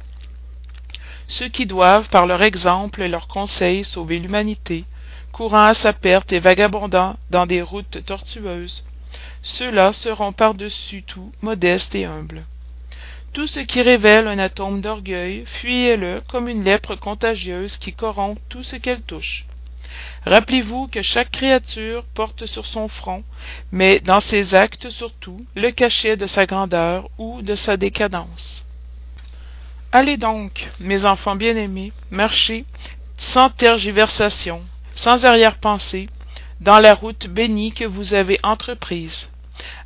ceux 1.33 1.49
qui 1.49 1.65
doivent 1.65 2.09
par 2.09 2.27
leur 2.27 2.43
exemple 2.43 3.01
et 3.01 3.07
leurs 3.07 3.27
conseils 3.27 3.83
sauver 3.83 4.19
l'humanité 4.19 4.85
courant 5.31 5.63
à 5.63 5.73
sa 5.73 5.91
perte 5.91 6.31
et 6.31 6.37
vagabondant 6.37 7.15
dans 7.31 7.47
des 7.47 7.63
routes 7.63 8.05
tortueuses 8.05 8.83
ceux-là 9.41 9.93
seront 9.93 10.31
par-dessus 10.31 11.01
tout 11.01 11.31
modestes 11.41 11.95
et 11.95 12.05
humbles. 12.05 12.43
Tout 13.33 13.47
ce 13.47 13.61
qui 13.61 13.81
révèle 13.81 14.27
un 14.27 14.37
atome 14.37 14.79
d'orgueil 14.79 15.43
fuyez-le 15.47 16.21
comme 16.27 16.47
une 16.47 16.63
lèpre 16.63 16.95
contagieuse 16.95 17.77
qui 17.77 17.93
corrompt 17.93 18.39
tout 18.47 18.61
ce 18.61 18.75
qu'elle 18.75 19.01
touche. 19.01 19.47
Rappelez-vous 20.27 20.87
que 20.87 21.01
chaque 21.01 21.31
créature 21.31 22.05
porte 22.13 22.45
sur 22.45 22.67
son 22.67 22.87
front 22.87 23.23
mais 23.71 23.99
dans 24.01 24.19
ses 24.19 24.53
actes 24.53 24.89
surtout 24.89 25.43
le 25.55 25.71
cachet 25.71 26.15
de 26.15 26.27
sa 26.27 26.45
grandeur 26.45 27.09
ou 27.17 27.41
de 27.41 27.55
sa 27.55 27.75
décadence 27.75 28.67
allez 29.93 30.17
donc 30.17 30.69
mes 30.79 31.05
enfants 31.05 31.35
bien-aimés 31.35 31.93
marchez 32.09 32.65
sans 33.15 33.49
tergiversation 33.49 34.63
sans 34.95 35.25
arrière-pensée 35.25 36.09
dans 36.61 36.79
la 36.79 36.93
route 36.93 37.27
bénie 37.27 37.73
que 37.73 37.85
vous 37.85 38.13
avez 38.13 38.39
entreprise. 38.41 39.29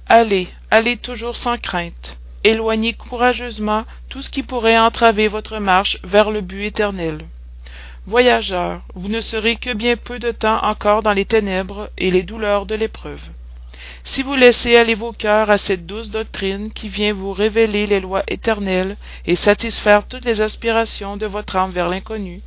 Allez 0.07 0.47
allez 0.71 0.95
toujours 0.95 1.35
sans 1.35 1.57
crainte. 1.57 2.17
Éloignez 2.43 2.93
courageusement 2.93 3.83
tout 4.09 4.21
ce 4.21 4.29
qui 4.29 4.43
pourrait 4.43 4.77
entraver 4.77 5.27
votre 5.27 5.59
marche 5.59 5.99
vers 6.03 6.31
le 6.31 6.39
but 6.41 6.63
éternel. 6.63 7.25
Voyageurs 8.05 8.81
vous 8.95 9.09
ne 9.09 9.19
serez 9.19 9.57
que 9.57 9.73
bien 9.73 9.97
peu 9.97 10.19
de 10.19 10.31
temps 10.31 10.63
encore 10.63 11.03
dans 11.03 11.13
les 11.13 11.25
ténèbres 11.25 11.89
et 11.97 12.11
les 12.11 12.23
douleurs 12.23 12.65
de 12.65 12.75
l'épreuve 12.75 13.23
si 14.09 14.23
vous 14.23 14.35
laissez 14.35 14.77
aller 14.77 14.95
vos 14.95 15.11
cœurs 15.11 15.51
à 15.51 15.57
cette 15.57 15.85
douce 15.85 16.09
doctrine 16.09 16.71
qui 16.71 16.87
vient 16.87 17.11
vous 17.11 17.33
révéler 17.33 17.85
les 17.87 17.99
lois 17.99 18.23
éternelles 18.29 18.95
et 19.25 19.35
satisfaire 19.35 20.07
toutes 20.07 20.23
les 20.23 20.39
aspirations 20.39 21.17
de 21.17 21.25
votre 21.25 21.57
âme 21.57 21.71
vers 21.71 21.89
l'inconnu, 21.89 22.41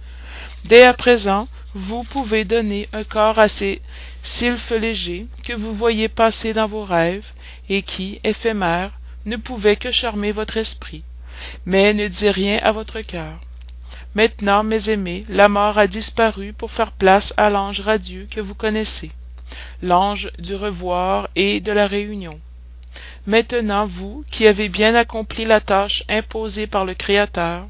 dès 0.64 0.82
à 0.84 0.94
présent 0.94 1.48
vous 1.74 2.02
pouvez 2.02 2.46
donner 2.46 2.88
un 2.94 3.04
corps 3.04 3.38
à 3.38 3.48
ces 3.48 3.82
sylphes 4.22 4.70
légers 4.70 5.26
que 5.44 5.52
vous 5.52 5.74
voyez 5.74 6.08
passer 6.08 6.54
dans 6.54 6.66
vos 6.66 6.84
rêves 6.84 7.30
et 7.68 7.82
qui, 7.82 8.20
éphémères, 8.24 8.98
ne 9.26 9.36
pouvaient 9.36 9.76
que 9.76 9.92
charmer 9.92 10.32
votre 10.32 10.56
esprit, 10.56 11.04
mais 11.66 11.92
ne 11.92 12.08
dit 12.08 12.30
rien 12.30 12.58
à 12.62 12.72
votre 12.72 13.02
cœur. 13.02 13.38
Maintenant, 14.14 14.64
mes 14.64 14.88
aimés, 14.88 15.26
la 15.28 15.50
mort 15.50 15.76
a 15.76 15.86
disparu 15.86 16.54
pour 16.54 16.70
faire 16.70 16.92
place 16.92 17.34
à 17.36 17.50
l'ange 17.50 17.80
radieux 17.80 18.26
que 18.30 18.40
vous 18.40 18.54
connaissez 18.54 19.10
l'ange 19.82 20.30
du 20.38 20.54
revoir 20.54 21.28
et 21.36 21.60
de 21.60 21.72
la 21.72 21.86
réunion. 21.86 22.40
Maintenant, 23.26 23.86
vous, 23.86 24.24
qui 24.30 24.46
avez 24.46 24.68
bien 24.68 24.94
accompli 24.94 25.44
la 25.44 25.60
tâche 25.60 26.02
imposée 26.08 26.66
par 26.66 26.84
le 26.84 26.94
Créateur, 26.94 27.68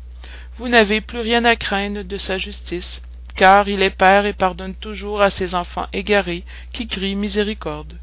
vous 0.56 0.68
n'avez 0.68 1.00
plus 1.00 1.20
rien 1.20 1.44
à 1.44 1.56
craindre 1.56 2.02
de 2.02 2.16
sa 2.16 2.38
justice, 2.38 3.02
car 3.34 3.68
il 3.68 3.82
est 3.82 3.90
Père 3.90 4.26
et 4.26 4.32
pardonne 4.32 4.74
toujours 4.74 5.22
à 5.22 5.30
ses 5.30 5.54
enfants 5.54 5.88
égarés 5.92 6.44
qui 6.72 6.86
crient 6.86 7.14
miséricorde. 7.14 7.98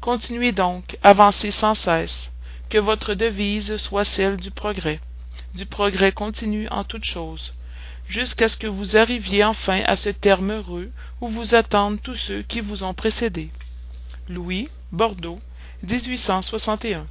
Continuez 0.00 0.52
donc, 0.52 0.96
avancez 1.02 1.50
sans 1.50 1.74
cesse, 1.74 2.30
que 2.70 2.78
votre 2.78 3.14
devise 3.14 3.76
soit 3.76 4.04
celle 4.04 4.36
du 4.36 4.50
progrès, 4.50 5.00
du 5.54 5.66
progrès 5.66 6.12
continu 6.12 6.68
en 6.70 6.84
toutes 6.84 7.04
choses, 7.04 7.54
jusqu'à 8.08 8.48
ce 8.48 8.56
que 8.56 8.66
vous 8.66 8.96
arriviez 8.96 9.44
enfin 9.44 9.82
à 9.86 9.96
ce 9.96 10.08
terme 10.08 10.52
heureux 10.52 10.90
où 11.20 11.28
vous 11.28 11.54
attendent 11.54 12.00
tous 12.02 12.16
ceux 12.16 12.42
qui 12.42 12.60
vous 12.60 12.84
ont 12.84 12.94
précédé. 12.94 13.50
Louis, 14.28 14.68
Bordeaux, 14.92 15.40
1861. 15.82 17.06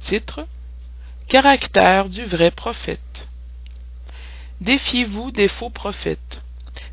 Titre 0.00 0.46
Caractère 1.26 2.08
du 2.08 2.24
vrai 2.24 2.50
prophète. 2.50 3.28
Défiez-vous 4.60 5.30
des 5.30 5.48
faux 5.48 5.70
prophètes. 5.70 6.42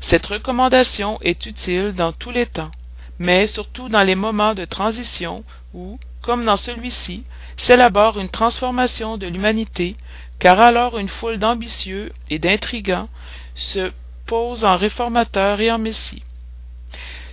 Cette 0.00 0.26
recommandation 0.26 1.18
est 1.22 1.46
utile 1.46 1.92
dans 1.94 2.12
tous 2.12 2.30
les 2.30 2.46
temps, 2.46 2.70
mais 3.18 3.46
surtout 3.46 3.88
dans 3.88 4.02
les 4.02 4.14
moments 4.14 4.54
de 4.54 4.64
transition 4.64 5.44
où, 5.72 5.98
comme 6.26 6.44
dans 6.44 6.56
celui-ci, 6.56 7.22
s'élabore 7.56 8.18
une 8.18 8.28
transformation 8.28 9.16
de 9.16 9.28
l'humanité 9.28 9.96
car 10.40 10.60
alors 10.60 10.98
une 10.98 11.08
foule 11.08 11.38
d'ambitieux 11.38 12.12
et 12.28 12.40
d'intrigants 12.40 13.08
se 13.54 13.92
pose 14.26 14.64
en 14.64 14.76
réformateur 14.76 15.60
et 15.60 15.70
en 15.70 15.78
messie. 15.78 16.24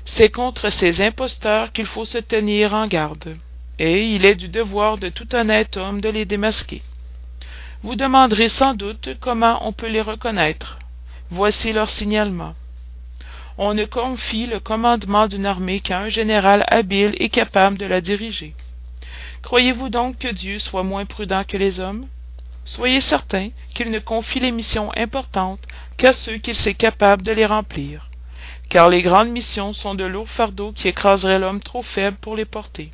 C'est 0.06 0.30
contre 0.30 0.70
ces 0.70 1.02
imposteurs 1.02 1.72
qu'il 1.72 1.88
faut 1.88 2.06
se 2.06 2.20
tenir 2.20 2.76
en 2.76 2.88
garde, 2.88 3.36
et 3.80 4.06
il 4.06 4.26
est 4.26 4.36
du 4.36 4.48
devoir 4.48 5.00
de 5.00 5.10
tout 5.10 5.36
honnête 5.36 5.76
homme 5.76 6.00
de 6.00 6.10
les 6.10 6.26
démasquer. 6.26 6.84
Vous 7.82 7.96
demanderez 7.96 8.48
sans 8.48 8.76
doute 8.76 9.18
comment 9.20 9.68
on 9.68 9.74
peut 9.74 9.90
les 9.90 10.02
reconnaître. 10.02 10.78
Voici 11.32 11.74
leur 11.74 11.90
signalement. 11.90 12.54
On 13.58 13.74
ne 13.74 13.86
confie 13.86 14.46
le 14.46 14.60
commandement 14.60 15.28
d'une 15.28 15.48
armée 15.48 15.80
qu'à 15.80 16.00
un 16.00 16.10
général 16.10 16.64
habile 16.68 17.16
et 17.20 17.30
capable 17.30 17.78
de 17.78 17.88
la 17.88 18.02
diriger. 18.02 18.54
Croyez-vous 19.44 19.90
donc 19.90 20.18
que 20.20 20.30
Dieu 20.30 20.58
soit 20.58 20.84
moins 20.84 21.06
prudent 21.06 21.44
que 21.44 21.58
les 21.58 21.80
hommes? 21.82 22.08
Soyez 22.64 23.02
certain 23.02 23.50
qu'il 23.76 23.92
ne 23.92 24.00
confie 24.00 24.40
les 24.40 24.52
missions 24.52 24.90
importantes 24.96 25.60
qu'à 25.98 26.14
ceux 26.14 26.38
qu'il 26.38 26.56
sait 26.56 26.74
capables 26.74 27.24
de 27.24 27.34
les 27.34 27.46
remplir, 27.46 28.10
car 28.70 28.90
les 28.90 29.02
grandes 29.02 29.30
missions 29.30 29.74
sont 29.74 29.96
de 29.96 30.06
lourds 30.06 30.30
fardeaux 30.30 30.72
qui 30.72 30.88
écraseraient 30.88 31.40
l'homme 31.40 31.60
trop 31.60 31.82
faible 31.82 32.18
pour 32.22 32.38
les 32.38 32.46
porter. 32.46 32.92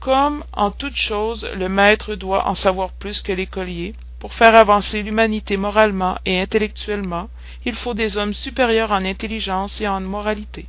Comme 0.00 0.44
en 0.52 0.70
toute 0.70 0.96
chose 0.96 1.48
le 1.56 1.70
maître 1.70 2.14
doit 2.14 2.46
en 2.46 2.54
savoir 2.54 2.92
plus 2.92 3.22
que 3.22 3.32
l'écolier, 3.32 3.94
pour 4.20 4.34
faire 4.34 4.54
avancer 4.54 5.02
l'humanité 5.02 5.56
moralement 5.56 6.18
et 6.26 6.38
intellectuellement, 6.38 7.30
il 7.64 7.74
faut 7.74 7.94
des 7.94 8.18
hommes 8.18 8.34
supérieurs 8.34 8.92
en 8.92 9.04
intelligence 9.04 9.80
et 9.80 9.88
en 9.88 10.00
moralité. 10.00 10.66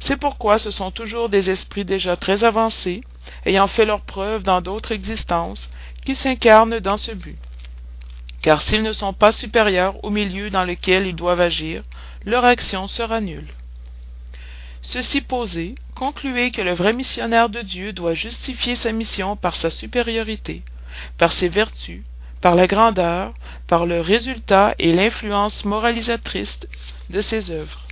C'est 0.00 0.16
pourquoi 0.16 0.58
ce 0.58 0.70
sont 0.70 0.90
toujours 0.90 1.28
des 1.28 1.48
esprits 1.48 1.84
déjà 1.84 2.16
très 2.16 2.44
avancés, 2.44 3.00
ayant 3.44 3.66
fait 3.66 3.84
leur 3.84 4.02
preuve 4.02 4.42
dans 4.42 4.60
d'autres 4.60 4.92
existences, 4.92 5.70
qui 6.04 6.14
s'incarnent 6.14 6.78
dans 6.80 6.96
ce 6.96 7.12
but. 7.12 7.36
Car 8.42 8.62
s'ils 8.62 8.82
ne 8.82 8.92
sont 8.92 9.12
pas 9.12 9.32
supérieurs 9.32 10.02
au 10.04 10.10
milieu 10.10 10.50
dans 10.50 10.64
lequel 10.64 11.06
ils 11.06 11.16
doivent 11.16 11.40
agir, 11.40 11.82
leur 12.24 12.44
action 12.44 12.86
sera 12.86 13.20
nulle. 13.20 13.48
Ceci 14.82 15.20
posé, 15.20 15.74
concluez 15.96 16.52
que 16.52 16.62
le 16.62 16.72
vrai 16.72 16.92
missionnaire 16.92 17.48
de 17.48 17.60
Dieu 17.62 17.92
doit 17.92 18.14
justifier 18.14 18.76
sa 18.76 18.92
mission 18.92 19.34
par 19.34 19.56
sa 19.56 19.70
supériorité, 19.70 20.62
par 21.18 21.32
ses 21.32 21.48
vertus, 21.48 22.02
par 22.40 22.54
la 22.54 22.66
grandeur, 22.66 23.34
par 23.66 23.86
le 23.86 24.00
résultat 24.00 24.74
et 24.78 24.92
l'influence 24.92 25.64
moralisatrice 25.64 26.60
de 27.10 27.20
ses 27.20 27.50
œuvres. 27.50 27.85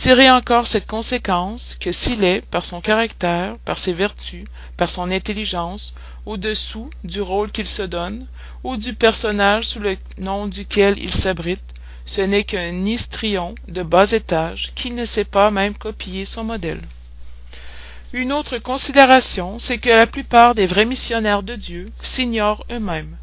Tirez 0.00 0.30
encore 0.30 0.66
cette 0.66 0.86
conséquence 0.86 1.76
que 1.78 1.92
s'il 1.92 2.24
est, 2.24 2.40
par 2.40 2.64
son 2.64 2.80
caractère, 2.80 3.58
par 3.66 3.78
ses 3.78 3.92
vertus, 3.92 4.46
par 4.78 4.88
son 4.88 5.10
intelligence, 5.10 5.94
au-dessous 6.24 6.88
du 7.04 7.20
rôle 7.20 7.52
qu'il 7.52 7.66
se 7.66 7.82
donne, 7.82 8.26
ou 8.64 8.78
du 8.78 8.94
personnage 8.94 9.66
sous 9.66 9.78
le 9.78 9.98
nom 10.16 10.46
duquel 10.46 10.98
il 10.98 11.12
s'abrite, 11.12 11.74
ce 12.06 12.22
n'est 12.22 12.44
qu'un 12.44 12.86
histrion 12.86 13.54
de 13.68 13.82
bas 13.82 14.10
étage 14.10 14.72
qui 14.74 14.90
ne 14.90 15.04
sait 15.04 15.26
pas 15.26 15.50
même 15.50 15.74
copier 15.74 16.24
son 16.24 16.44
modèle. 16.44 16.80
Une 18.14 18.32
autre 18.32 18.56
considération, 18.56 19.58
c'est 19.58 19.76
que 19.76 19.90
la 19.90 20.06
plupart 20.06 20.54
des 20.54 20.64
vrais 20.64 20.86
missionnaires 20.86 21.42
de 21.42 21.56
Dieu 21.56 21.92
s'ignorent 22.00 22.64
eux-mêmes. 22.70 23.18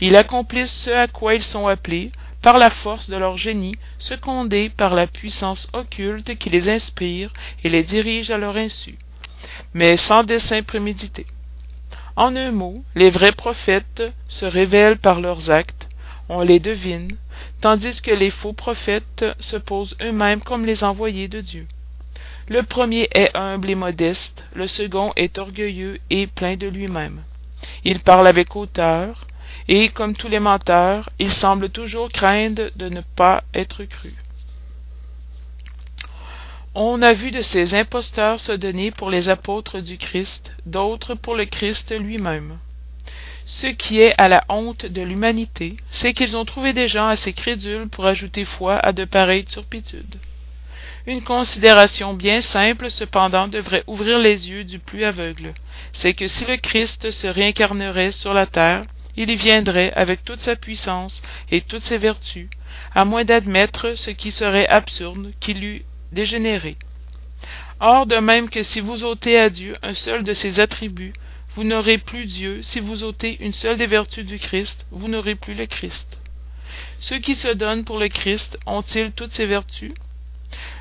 Ils 0.00 0.14
accomplissent 0.14 0.84
ce 0.84 0.90
à 0.90 1.08
quoi 1.08 1.34
ils 1.34 1.42
sont 1.42 1.66
appelés, 1.66 2.12
par 2.42 2.58
la 2.58 2.70
force 2.70 3.10
de 3.10 3.16
leur 3.16 3.36
génie, 3.36 3.76
secondé 3.98 4.70
par 4.70 4.94
la 4.94 5.06
puissance 5.06 5.68
occulte 5.72 6.36
qui 6.38 6.48
les 6.50 6.68
inspire 6.68 7.32
et 7.64 7.68
les 7.68 7.82
dirige 7.82 8.30
à 8.30 8.38
leur 8.38 8.56
insu, 8.56 8.96
mais 9.74 9.96
sans 9.96 10.24
dessein 10.24 10.62
prémédité. 10.62 11.26
En 12.16 12.36
un 12.36 12.50
mot, 12.50 12.82
les 12.94 13.10
vrais 13.10 13.32
prophètes 13.32 14.02
se 14.26 14.44
révèlent 14.46 14.98
par 14.98 15.20
leurs 15.20 15.50
actes, 15.50 15.88
on 16.28 16.42
les 16.42 16.60
devine, 16.60 17.16
tandis 17.60 18.00
que 18.00 18.10
les 18.10 18.30
faux 18.30 18.52
prophètes 18.52 19.24
se 19.38 19.56
posent 19.56 19.96
eux-mêmes 20.00 20.40
comme 20.40 20.64
les 20.64 20.84
envoyés 20.84 21.28
de 21.28 21.40
Dieu. 21.40 21.66
Le 22.48 22.62
premier 22.62 23.08
est 23.14 23.30
humble 23.36 23.70
et 23.70 23.74
modeste, 23.74 24.44
le 24.54 24.66
second 24.66 25.12
est 25.16 25.38
orgueilleux 25.38 25.98
et 26.10 26.26
plein 26.26 26.56
de 26.56 26.66
lui-même. 26.66 27.22
Il 27.84 28.00
parle 28.00 28.26
avec 28.26 28.56
hauteur, 28.56 29.26
et 29.72 29.88
comme 29.88 30.16
tous 30.16 30.28
les 30.28 30.40
menteurs, 30.40 31.10
il 31.20 31.30
semble 31.30 31.68
toujours 31.68 32.10
craindre 32.10 32.70
de 32.74 32.88
ne 32.88 33.02
pas 33.14 33.44
être 33.54 33.84
cru. 33.84 34.12
On 36.74 37.00
a 37.02 37.12
vu 37.12 37.30
de 37.30 37.40
ces 37.40 37.76
imposteurs 37.76 38.40
se 38.40 38.50
donner 38.50 38.90
pour 38.90 39.10
les 39.10 39.28
apôtres 39.28 39.78
du 39.78 39.96
Christ, 39.96 40.52
d'autres 40.66 41.14
pour 41.14 41.36
le 41.36 41.44
Christ 41.44 41.96
lui-même. 41.96 42.58
Ce 43.44 43.68
qui 43.68 44.00
est 44.00 44.14
à 44.18 44.26
la 44.26 44.42
honte 44.48 44.86
de 44.86 45.02
l'humanité, 45.02 45.76
c'est 45.92 46.14
qu'ils 46.14 46.36
ont 46.36 46.44
trouvé 46.44 46.72
des 46.72 46.88
gens 46.88 47.06
assez 47.06 47.32
crédules 47.32 47.88
pour 47.88 48.06
ajouter 48.06 48.44
foi 48.44 48.74
à 48.76 48.90
de 48.90 49.04
pareilles 49.04 49.44
turpitudes. 49.44 50.16
Une 51.06 51.22
considération 51.22 52.12
bien 52.12 52.40
simple 52.40 52.90
cependant 52.90 53.46
devrait 53.46 53.84
ouvrir 53.86 54.18
les 54.18 54.50
yeux 54.50 54.64
du 54.64 54.80
plus 54.80 55.04
aveugle, 55.04 55.54
c'est 55.92 56.14
que 56.14 56.26
si 56.26 56.44
le 56.44 56.56
Christ 56.56 57.12
se 57.12 57.28
réincarnerait 57.28 58.10
sur 58.10 58.34
la 58.34 58.46
terre, 58.46 58.84
il 59.22 59.28
y 59.30 59.34
viendrait 59.34 59.92
avec 59.92 60.24
toute 60.24 60.40
sa 60.40 60.56
puissance 60.56 61.20
et 61.50 61.60
toutes 61.60 61.82
ses 61.82 61.98
vertus, 61.98 62.48
à 62.94 63.04
moins 63.04 63.22
d'admettre 63.22 63.94
ce 63.94 64.10
qui 64.10 64.30
serait 64.30 64.66
absurde 64.66 65.32
qu'il 65.40 65.62
eût 65.62 65.82
dégénéré. 66.10 66.78
Or, 67.80 68.06
de 68.06 68.16
même 68.16 68.48
que 68.48 68.62
si 68.62 68.80
vous 68.80 69.04
ôtez 69.04 69.38
à 69.38 69.50
Dieu 69.50 69.76
un 69.82 69.92
seul 69.92 70.24
de 70.24 70.32
ses 70.32 70.58
attributs, 70.58 71.12
vous 71.54 71.64
n'aurez 71.64 71.98
plus 71.98 72.24
Dieu, 72.24 72.62
si 72.62 72.80
vous 72.80 73.04
ôtez 73.04 73.36
une 73.44 73.52
seule 73.52 73.76
des 73.76 73.86
vertus 73.86 74.24
du 74.24 74.38
Christ, 74.38 74.86
vous 74.90 75.08
n'aurez 75.08 75.34
plus 75.34 75.54
le 75.54 75.66
Christ. 75.66 76.18
Ceux 76.98 77.18
qui 77.18 77.34
se 77.34 77.48
donnent 77.48 77.84
pour 77.84 77.98
le 77.98 78.08
Christ 78.08 78.58
ont-ils 78.64 79.12
toutes 79.12 79.34
ces 79.34 79.44
vertus? 79.44 79.92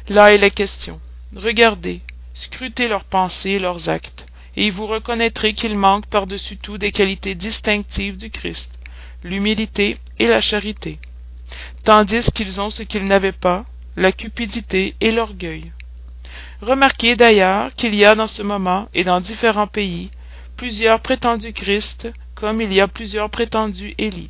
Là 0.08 0.34
est 0.34 0.38
la 0.38 0.50
question. 0.50 1.02
Regardez, 1.36 2.00
scrutez 2.34 2.88
leurs 2.88 3.04
pensées, 3.04 3.60
leurs 3.60 3.90
actes 3.90 4.29
et 4.56 4.70
vous 4.70 4.88
reconnaîtrez 4.88 5.54
qu'il 5.54 5.78
manque 5.78 6.08
par-dessus 6.08 6.58
tout 6.58 6.78
des 6.78 6.92
qualités 6.92 7.36
distinctives 7.36 8.18
du 8.18 8.30
Christ, 8.30 8.72
l'humilité 9.24 9.98
et 10.18 10.28
la 10.28 10.42
charité, 10.42 11.00
tandis 11.84 12.32
qu'ils 12.32 12.60
ont 12.62 12.70
ce 12.70 12.84
qu'ils 12.84 13.06
n'avaient 13.06 13.32
pas, 13.32 13.66
la 13.96 14.12
cupidité 14.12 14.96
et 15.02 15.12
l'orgueil. 15.12 15.72
Remarquez 16.62 17.16
d'ailleurs 17.16 17.74
qu'il 17.76 17.96
y 17.96 18.06
a 18.06 18.16
dans 18.16 18.28
ce 18.28 18.44
moment 18.44 18.88
et 18.94 19.04
dans 19.04 19.20
différents 19.20 19.68
pays 19.68 20.10
plusieurs 20.58 21.00
prétendus 21.00 21.54
Christ, 21.54 22.10
comme 22.36 22.62
il 22.62 22.74
y 22.74 22.82
a 22.82 22.88
plusieurs 22.88 23.30
prétendus 23.30 23.94
Élie, 23.98 24.30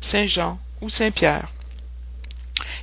Saint 0.00 0.24
Jean 0.24 0.58
ou 0.82 0.90
Saint 0.90 1.10
Pierre, 1.10 1.52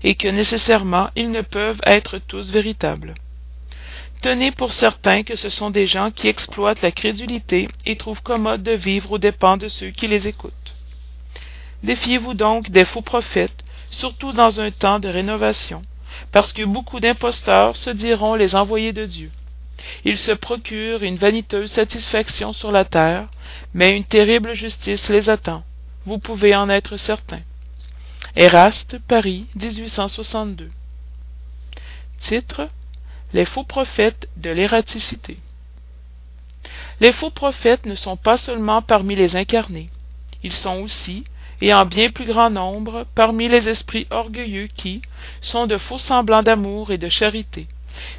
et 0.03 0.15
que 0.15 0.27
nécessairement 0.27 1.09
ils 1.15 1.29
ne 1.29 1.41
peuvent 1.41 1.81
être 1.85 2.17
tous 2.17 2.51
véritables. 2.51 3.13
Tenez 4.21 4.51
pour 4.51 4.73
certain 4.73 5.23
que 5.23 5.35
ce 5.35 5.49
sont 5.49 5.69
des 5.69 5.85
gens 5.85 6.09
qui 6.09 6.27
exploitent 6.27 6.81
la 6.81 6.91
crédulité 6.91 7.67
et 7.85 7.95
trouvent 7.97 8.23
commode 8.23 8.63
de 8.63 8.71
vivre 8.71 9.11
aux 9.11 9.17
dépens 9.19 9.57
de 9.57 9.67
ceux 9.67 9.91
qui 9.91 10.07
les 10.07 10.27
écoutent. 10.27 10.73
Défiez-vous 11.83 12.33
donc 12.33 12.71
des 12.71 12.85
faux 12.85 13.03
prophètes, 13.03 13.63
surtout 13.91 14.33
dans 14.33 14.59
un 14.59 14.71
temps 14.71 14.99
de 14.99 15.07
rénovation, 15.07 15.83
parce 16.31 16.51
que 16.51 16.63
beaucoup 16.63 16.99
d'imposteurs 16.99 17.77
se 17.77 17.91
diront 17.91 18.33
les 18.33 18.55
envoyés 18.55 18.93
de 18.93 19.05
Dieu. 19.05 19.31
Ils 20.03 20.17
se 20.17 20.31
procurent 20.31 21.03
une 21.03 21.17
vaniteuse 21.17 21.71
satisfaction 21.71 22.51
sur 22.53 22.71
la 22.71 22.85
terre, 22.85 23.27
mais 23.75 23.95
une 23.95 24.03
terrible 24.03 24.53
justice 24.53 25.09
les 25.09 25.29
attend. 25.29 25.63
Vous 26.05 26.17
pouvez 26.17 26.55
en 26.55 26.69
être 26.69 26.97
certain. 26.97 27.41
Paris, 29.07 29.45
1862. 29.55 30.69
Titre 32.19 32.69
les 33.33 33.45
faux 33.45 33.63
prophètes 33.63 34.27
de 34.37 34.49
l'ératicité. 34.49 35.37
Les 36.99 37.11
faux 37.11 37.29
prophètes 37.29 37.85
ne 37.85 37.95
sont 37.95 38.17
pas 38.17 38.37
seulement 38.37 38.81
parmi 38.81 39.15
les 39.15 39.35
incarnés, 39.35 39.89
ils 40.43 40.53
sont 40.53 40.81
aussi, 40.81 41.23
et 41.61 41.73
en 41.73 41.85
bien 41.85 42.11
plus 42.11 42.25
grand 42.25 42.49
nombre, 42.49 43.05
parmi 43.15 43.47
les 43.47 43.69
esprits 43.69 44.07
orgueilleux 44.09 44.67
qui 44.67 45.01
sont 45.41 45.67
de 45.67 45.77
faux 45.77 45.97
semblants 45.97 46.43
d'amour 46.43 46.91
et 46.91 46.97
de 46.97 47.09
charité, 47.09 47.67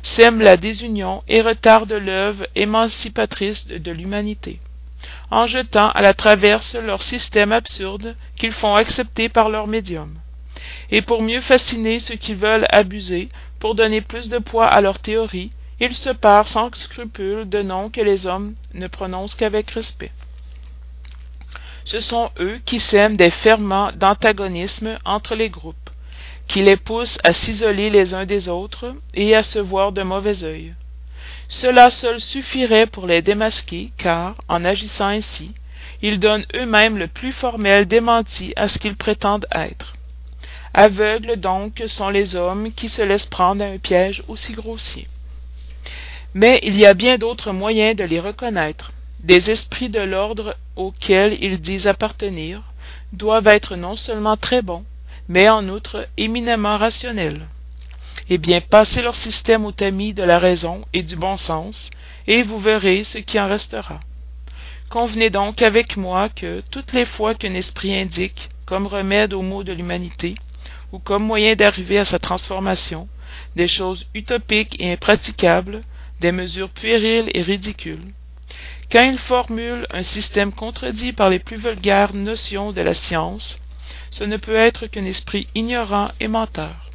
sèment 0.03 0.43
la 0.43 0.57
désunion 0.57 1.23
et 1.29 1.41
retardent 1.41 1.93
l'œuvre 1.93 2.47
émancipatrice 2.55 3.67
de 3.67 3.93
l'humanité, 3.93 4.61
en 5.31 5.47
jetant 5.47 5.91
à 5.91 6.03
la 6.03 6.15
traverse 6.15 6.75
leur 6.75 7.03
système 7.03 7.53
absurde 7.53 8.17
qu'ils 8.37 8.53
font 8.53 8.75
accepter 8.75 9.29
par 9.29 9.49
leur 9.49 9.67
médium. 9.67 10.15
Et 10.91 11.03
pour 11.03 11.23
mieux 11.23 11.41
fasciner 11.41 12.01
ceux 12.01 12.17
qui 12.17 12.35
veulent 12.35 12.67
abuser, 12.71 13.29
pour 13.59 13.75
donner 13.75 14.01
plus 14.01 14.29
de 14.29 14.39
poids 14.39 14.67
à 14.67 14.81
leur 14.81 14.99
théorie, 14.99 15.51
ils 15.81 15.95
se 15.95 16.11
parent 16.11 16.49
sans 16.49 16.75
scrupule 16.75 17.49
de 17.49 17.63
noms 17.63 17.91
que 17.91 18.01
les 18.01 18.27
hommes 18.27 18.55
ne 18.75 18.87
prononcent 18.87 19.37
qu'avec 19.37 19.71
respect. 19.71 20.11
Ce 21.85 22.01
sont 22.01 22.31
eux 22.39 22.59
qui 22.65 22.81
sèment 22.81 23.17
des 23.17 23.31
ferments 23.31 23.93
d'antagonisme 23.93 24.99
entre 25.05 25.35
les 25.35 25.49
groupes, 25.49 25.91
qui 26.47 26.63
les 26.63 26.77
poussent 26.77 27.19
à 27.25 27.33
s'isoler 27.33 27.91
les 27.91 28.13
uns 28.15 28.27
des 28.27 28.49
autres 28.49 28.95
et 29.15 29.35
à 29.35 29.43
se 29.43 29.59
voir 29.59 29.93
de 29.93 30.03
mauvais 30.03 30.45
œil. 30.45 30.75
Cela 31.49 31.91
seul 31.91 32.21
suffirait 32.21 32.87
pour 32.87 33.07
les 33.07 33.23
démasquer, 33.23 33.91
car, 33.97 34.35
en 34.49 34.65
agissant 34.65 35.09
ainsi, 35.09 35.53
ils 36.03 36.19
donnent 36.19 36.47
eux-mêmes 36.55 36.99
le 36.99 37.09
plus 37.09 37.33
formel 37.33 37.87
démenti 37.87 38.53
à 38.57 38.69
ce 38.69 38.79
qu'ils 38.79 38.97
prétendent 38.97 39.47
être. 39.53 39.95
Aveugles 40.75 41.37
donc 41.37 41.83
sont 41.87 42.11
les 42.11 42.37
hommes 42.37 42.73
qui 42.73 42.89
se 42.89 43.03
laissent 43.03 43.27
prendre 43.27 43.65
à 43.65 43.69
un 43.69 43.79
piège 43.79 44.23
aussi 44.29 44.53
grossier. 44.53 45.09
Mais 46.35 46.61
il 46.63 46.77
y 46.77 46.87
a 46.87 46.95
bien 46.95 47.17
d'autres 47.17 47.53
moyens 47.53 47.97
de 47.97 48.05
les 48.05 48.21
reconnaître. 48.21 48.93
Des 49.21 49.51
esprits 49.51 49.89
de 49.89 50.01
l'ordre 50.01 50.57
auxquels 50.77 51.37
ils 51.43 51.61
disent 51.61 51.87
appartenir 51.87 52.63
doivent 53.13 53.49
être 53.49 53.77
non 53.77 53.97
seulement 53.97 54.37
très 54.37 54.63
bons, 54.63 54.85
mais 55.29 55.49
en 55.49 55.69
outre 55.69 56.07
éminemment 56.17 56.77
rationnels. 56.77 57.47
Eh 58.31 58.39
bien, 58.39 58.61
passez 58.61 59.03
leur 59.03 59.17
système 59.17 59.65
au 59.65 59.73
tamis 59.73 60.13
de 60.13 60.23
la 60.23 60.39
raison 60.39 60.85
et 60.93 61.03
du 61.03 61.17
bon 61.17 61.37
sens, 61.37 61.91
et 62.27 62.43
vous 62.43 62.59
verrez 62.59 63.05
ce 63.05 63.19
qui 63.19 63.41
en 63.41 63.49
restera. 63.49 64.01
Convenez 64.91 65.31
donc 65.31 65.63
avec 65.63 65.97
moi 65.97 66.29
que, 66.29 66.63
toutes 66.71 66.93
les 66.93 67.05
fois 67.05 67.35
qu'un 67.35 67.55
esprit 67.55 67.99
indique, 67.99 68.51
comme 68.67 68.87
remède 68.87 69.33
aux 69.33 69.43
maux 69.43 69.65
de 69.65 69.73
l'humanité, 69.73 70.35
ou 70.93 70.99
comme 70.99 71.25
moyen 71.25 71.55
d'arriver 71.55 71.99
à 71.99 72.05
sa 72.05 72.19
transformation, 72.19 73.09
des 73.57 73.69
choses 73.69 74.07
utopiques 74.15 74.77
et 74.81 74.93
impraticables, 74.93 75.83
des 76.21 76.33
mesures 76.33 76.71
puériles 76.71 77.31
et 77.35 77.43
ridicules. 77.43 78.13
Quand 78.91 79.05
il 79.05 79.19
formule 79.19 79.87
un 79.91 80.03
système 80.03 80.53
contredit 80.53 81.13
par 81.13 81.29
les 81.29 81.39
plus 81.39 81.59
vulgaires 81.59 82.15
notions 82.15 82.73
de 82.73 82.81
la 82.81 82.95
science, 82.95 83.59
ce 84.11 84.25
ne 84.25 84.39
peut 84.39 84.57
être 84.57 84.87
qu'un 84.87 85.05
esprit 85.05 85.47
ignorant 85.55 86.11
et 86.21 86.29
menteur. 86.29 86.91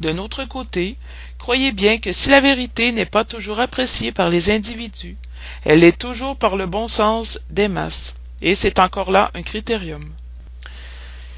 D'un 0.00 0.18
autre 0.18 0.44
côté, 0.44 0.98
croyez 1.38 1.72
bien 1.72 1.98
que 1.98 2.12
si 2.12 2.28
la 2.28 2.40
vérité 2.40 2.92
n'est 2.92 3.06
pas 3.06 3.24
toujours 3.24 3.60
appréciée 3.60 4.12
par 4.12 4.28
les 4.28 4.50
individus, 4.50 5.16
elle 5.64 5.80
l'est 5.80 5.98
toujours 5.98 6.36
par 6.36 6.56
le 6.56 6.66
bon 6.66 6.88
sens 6.88 7.40
des 7.48 7.68
masses, 7.68 8.14
et 8.42 8.54
c'est 8.54 8.78
encore 8.78 9.10
là 9.10 9.30
un 9.34 9.42
critérium. 9.42 10.10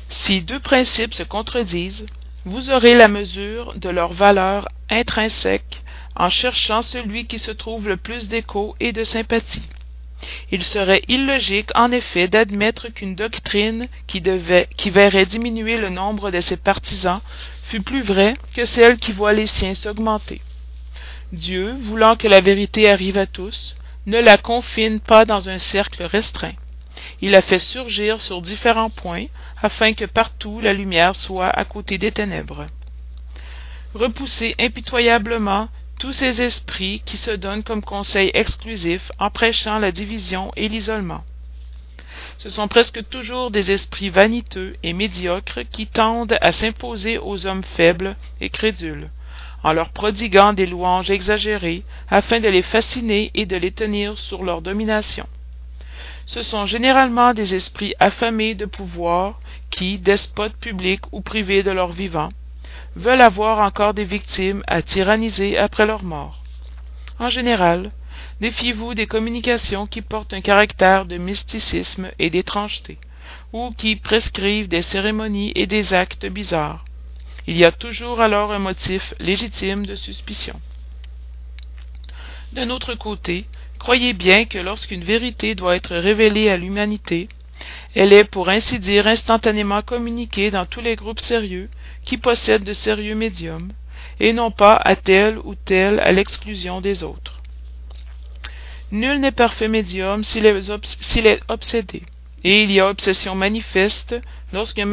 Si 0.08 0.42
deux 0.42 0.60
principes 0.60 1.14
se 1.14 1.22
contredisent, 1.22 2.06
vous 2.44 2.70
aurez 2.70 2.94
la 2.94 3.08
mesure 3.08 3.74
de 3.76 3.88
leur 3.88 4.12
valeur 4.12 4.68
intrinsèque 4.88 5.82
en 6.14 6.30
cherchant 6.30 6.82
celui 6.82 7.26
qui 7.26 7.38
se 7.38 7.50
trouve 7.50 7.88
le 7.88 7.96
plus 7.96 8.28
d'écho 8.28 8.76
et 8.80 8.92
de 8.92 9.04
sympathie. 9.04 9.62
Il 10.50 10.64
serait 10.64 11.02
illogique 11.08 11.70
en 11.74 11.90
effet 11.90 12.28
d'admettre 12.28 12.88
qu'une 12.88 13.14
doctrine 13.14 13.88
qui, 14.06 14.20
devait, 14.20 14.68
qui 14.76 14.90
verrait 14.90 15.26
diminuer 15.26 15.76
le 15.76 15.90
nombre 15.90 16.30
de 16.30 16.40
ses 16.40 16.56
partisans 16.56 17.20
fût 17.64 17.82
plus 17.82 18.00
vraie 18.00 18.34
que 18.54 18.64
celle 18.64 18.96
qui 18.96 19.12
voit 19.12 19.32
les 19.32 19.46
siens 19.46 19.74
s'augmenter. 19.74 20.40
Dieu, 21.32 21.74
voulant 21.76 22.16
que 22.16 22.28
la 22.28 22.40
vérité 22.40 22.88
arrive 22.88 23.18
à 23.18 23.26
tous, 23.26 23.76
ne 24.06 24.18
la 24.18 24.36
confine 24.36 25.00
pas 25.00 25.24
dans 25.24 25.48
un 25.48 25.58
cercle 25.58 26.04
restreint. 26.04 26.54
Il 27.20 27.30
la 27.30 27.42
fait 27.42 27.58
surgir 27.58 28.20
sur 28.20 28.42
différents 28.42 28.90
points, 28.90 29.26
afin 29.62 29.94
que 29.94 30.04
partout 30.04 30.60
la 30.60 30.72
lumière 30.72 31.16
soit 31.16 31.48
à 31.48 31.64
côté 31.64 31.98
des 31.98 32.12
ténèbres. 32.12 32.66
Repousser 33.94 34.54
impitoyablement 34.58 35.68
tous 35.98 36.12
ces 36.12 36.42
esprits 36.42 37.02
qui 37.06 37.16
se 37.16 37.30
donnent 37.30 37.62
comme 37.62 37.82
conseil 37.82 38.30
exclusif 38.34 39.10
en 39.18 39.30
prêchant 39.30 39.78
la 39.78 39.92
division 39.92 40.52
et 40.56 40.68
l'isolement. 40.68 41.24
Ce 42.38 42.50
sont 42.50 42.68
presque 42.68 43.08
toujours 43.08 43.50
des 43.50 43.70
esprits 43.70 44.10
vaniteux 44.10 44.76
et 44.82 44.92
médiocres 44.92 45.60
qui 45.70 45.86
tendent 45.86 46.36
à 46.42 46.52
s'imposer 46.52 47.16
aux 47.18 47.46
hommes 47.46 47.64
faibles 47.64 48.16
et 48.42 48.50
crédules, 48.50 49.10
en 49.62 49.72
leur 49.72 49.90
prodiguant 49.90 50.52
des 50.52 50.66
louanges 50.66 51.10
exagérées 51.10 51.82
afin 52.10 52.40
de 52.40 52.48
les 52.48 52.62
fasciner 52.62 53.30
et 53.34 53.46
de 53.46 53.56
les 53.56 53.72
tenir 53.72 54.18
sur 54.18 54.42
leur 54.42 54.60
domination. 54.60 55.26
Ce 56.24 56.42
sont 56.42 56.66
généralement 56.66 57.34
des 57.34 57.54
esprits 57.54 57.94
affamés 58.00 58.54
de 58.54 58.66
pouvoir 58.66 59.40
qui, 59.70 59.98
despotes 59.98 60.56
publics 60.56 61.04
ou 61.12 61.20
privés 61.20 61.62
de 61.62 61.70
leur 61.70 61.92
vivant, 61.92 62.30
veulent 62.94 63.20
avoir 63.20 63.60
encore 63.60 63.94
des 63.94 64.04
victimes 64.04 64.62
à 64.66 64.82
tyranniser 64.82 65.58
après 65.58 65.86
leur 65.86 66.02
mort. 66.02 66.42
En 67.18 67.28
général, 67.28 67.90
défiez-vous 68.40 68.94
des 68.94 69.06
communications 69.06 69.86
qui 69.86 70.02
portent 70.02 70.34
un 70.34 70.40
caractère 70.40 71.06
de 71.06 71.16
mysticisme 71.16 72.10
et 72.18 72.30
d'étrangeté, 72.30 72.98
ou 73.52 73.72
qui 73.76 73.96
prescrivent 73.96 74.68
des 74.68 74.82
cérémonies 74.82 75.52
et 75.54 75.66
des 75.66 75.94
actes 75.94 76.26
bizarres. 76.26 76.84
Il 77.46 77.56
y 77.56 77.64
a 77.64 77.72
toujours 77.72 78.20
alors 78.20 78.52
un 78.52 78.58
motif 78.58 79.14
légitime 79.20 79.86
de 79.86 79.94
suspicion. 79.94 80.60
D'un 82.52 82.70
autre 82.70 82.94
côté, 82.94 83.46
croyez 83.86 84.14
bien 84.14 84.46
que 84.46 84.58
lorsqu'une 84.58 85.04
vérité 85.04 85.54
doit 85.54 85.76
être 85.76 85.94
révélée 85.94 86.50
à 86.50 86.56
l'humanité, 86.56 87.28
elle 87.94 88.12
est 88.12 88.24
pour 88.24 88.48
ainsi 88.48 88.80
dire 88.80 89.06
instantanément 89.06 89.80
communiquée 89.80 90.50
dans 90.50 90.66
tous 90.66 90.80
les 90.80 90.96
groupes 90.96 91.20
sérieux 91.20 91.70
qui 92.02 92.16
possèdent 92.16 92.64
de 92.64 92.72
sérieux 92.72 93.14
médiums, 93.14 93.70
et 94.18 94.32
non 94.32 94.50
pas 94.50 94.74
à 94.74 94.96
tel 94.96 95.38
ou 95.38 95.54
tel 95.54 96.00
à 96.00 96.10
l'exclusion 96.10 96.80
des 96.80 97.04
autres. 97.04 97.40
Nul 98.90 99.20
n'est 99.20 99.30
parfait 99.30 99.68
médium 99.68 100.24
s'il 100.24 100.46
est, 100.46 101.40
obsédé, 101.46 102.02
et 102.42 102.64
il 102.64 102.72
y 102.72 102.80
a 102.80 102.88
obsession 102.88 103.36
manifeste 103.36 104.16
lorsqu'un 104.52 104.90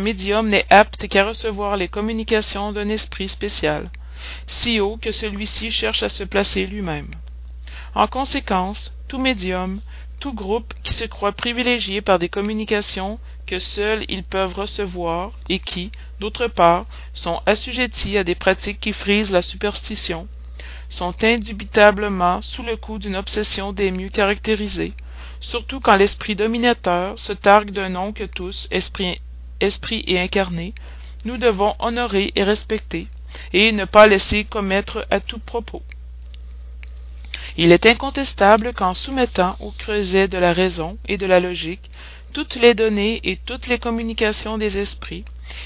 médium 0.00 0.48
n'est 0.48 0.66
apte 0.68 1.06
qu'à 1.06 1.26
recevoir 1.26 1.76
les 1.76 1.86
communications 1.86 2.72
d'un 2.72 2.88
esprit 2.88 3.28
spécial, 3.28 3.88
si 4.48 4.80
haut 4.80 4.96
que 4.96 5.12
celui-ci 5.12 5.70
cherche 5.70 6.02
à 6.02 6.08
se 6.08 6.24
placer 6.24 6.66
lui-même. 6.66 7.14
En 7.96 8.08
conséquence, 8.08 8.94
tout 9.08 9.16
médium, 9.16 9.80
tout 10.20 10.34
groupe 10.34 10.74
qui 10.82 10.92
se 10.92 11.06
croit 11.06 11.32
privilégié 11.32 12.02
par 12.02 12.18
des 12.18 12.28
communications 12.28 13.18
que 13.46 13.58
seuls 13.58 14.04
ils 14.10 14.22
peuvent 14.22 14.52
recevoir 14.52 15.32
et 15.48 15.60
qui, 15.60 15.90
d'autre 16.20 16.46
part, 16.46 16.84
sont 17.14 17.40
assujettis 17.46 18.18
à 18.18 18.22
des 18.22 18.34
pratiques 18.34 18.80
qui 18.80 18.92
frisent 18.92 19.32
la 19.32 19.40
superstition, 19.40 20.28
sont 20.90 21.14
indubitablement 21.24 22.42
sous 22.42 22.62
le 22.62 22.76
coup 22.76 22.98
d'une 22.98 23.16
obsession 23.16 23.72
des 23.72 23.90
mieux 23.90 24.10
caractérisées, 24.10 24.92
surtout 25.40 25.80
quand 25.80 25.96
l'esprit 25.96 26.36
dominateur 26.36 27.18
se 27.18 27.32
targue 27.32 27.70
d'un 27.70 27.88
nom 27.88 28.12
que 28.12 28.24
tous, 28.24 28.68
esprit, 28.70 29.16
esprit 29.60 30.04
et 30.06 30.20
incarné, 30.20 30.74
nous 31.24 31.38
devons 31.38 31.74
honorer 31.78 32.30
et 32.36 32.42
respecter, 32.42 33.08
et 33.54 33.72
ne 33.72 33.86
pas 33.86 34.06
laisser 34.06 34.44
commettre 34.44 35.06
à 35.10 35.18
tout 35.18 35.38
propos. 35.38 35.82
Il 37.58 37.72
est 37.72 37.86
incontestable 37.86 38.74
qu'en 38.74 38.92
soumettant 38.92 39.56
au 39.60 39.70
creuset 39.70 40.28
de 40.28 40.36
la 40.38 40.52
raison 40.52 40.98
et 41.08 41.16
de 41.16 41.26
la 41.26 41.40
logique 41.40 41.90
toutes 42.34 42.56
les 42.56 42.74
données 42.74 43.20
et 43.24 43.36
toutes 43.36 43.66
les 43.66 43.78
communications 43.78 44.58
des 44.58 44.76
esprits, 44.76 45.24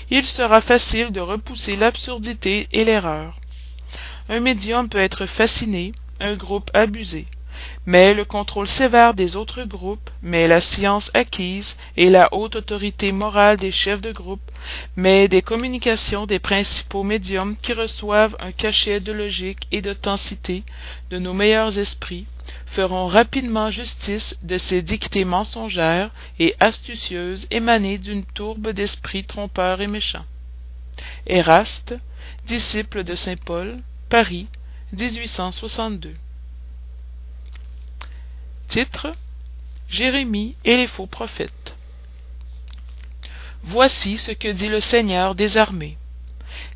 il 0.09 0.25
sera 0.29 0.61
facile 0.61 1.11
de 1.11 1.21
repousser 1.21 1.75
l'absurdité 1.75 2.69
et 2.73 2.85
l'erreur. 2.85 3.41
Un 4.29 4.39
médium 4.39 4.89
peut 4.89 4.99
être 4.99 5.27
fasciné, 5.27 5.91
un 6.21 6.37
groupe 6.37 6.71
abusé 6.73 7.27
mais 7.87 8.15
le 8.15 8.25
contrôle 8.25 8.69
sévère 8.69 9.15
des 9.15 9.37
autres 9.37 9.65
groupes, 9.65 10.11
mais 10.23 10.47
la 10.49 10.61
science 10.61 11.11
acquise 11.15 11.77
et 11.97 12.11
la 12.11 12.29
haute 12.33 12.57
autorité 12.57 13.13
morale 13.13 13.57
des 13.57 13.71
chefs 13.71 14.01
de 14.01 14.13
groupe, 14.13 14.51
mais 14.97 15.29
des 15.29 15.43
communications 15.43 16.27
des 16.27 16.39
principaux 16.39 17.03
médiums 17.03 17.57
qui 17.57 17.73
reçoivent 17.73 18.37
un 18.41 18.53
cachet 18.53 19.01
de 19.01 19.13
logique 19.13 19.67
et 19.73 19.83
d'authenticité 19.83 20.63
de 21.11 21.19
nos 21.19 21.35
meilleurs 21.35 21.79
esprits, 21.79 22.27
feront 22.67 23.07
rapidement 23.07 23.71
justice 23.71 24.37
de 24.43 24.59
ces 24.59 24.83
dictées 24.83 25.25
mensongères 25.25 26.11
et 26.39 26.55
astucieuses 26.61 27.47
émanées 27.51 27.99
d'une 27.99 28.25
tourbe 28.25 28.71
d'esprits 28.71 29.25
trompeurs 29.25 29.81
et 29.81 29.87
méchants. 29.87 30.27
Eraste, 31.27 31.95
disciple 32.47 33.05
de 33.05 33.15
saint 33.15 33.37
Paul, 33.37 33.79
Paris, 34.09 34.49
1862. 34.93 36.15
Jérémie 39.89 40.55
et 40.65 40.77
les 40.77 40.87
faux 40.87 41.07
prophètes. 41.07 41.77
Voici 43.65 44.17
ce 44.17 44.31
que 44.31 44.49
dit 44.49 44.69
le 44.69 44.81
Seigneur 44.81 45.35
des 45.35 45.57
armées. 45.57 45.99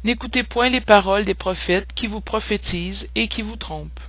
N'écoutez 0.02 0.42
point 0.42 0.68
les 0.68 0.80
paroles 0.80 1.24
des 1.24 1.35
prophètes 1.35 1.92
qui 1.94 2.09
vous 2.09 2.20
prophétisent 2.20 3.09
et 3.14 3.28
qui 3.28 3.42
vous 3.42 3.57
trompent. 3.57 4.00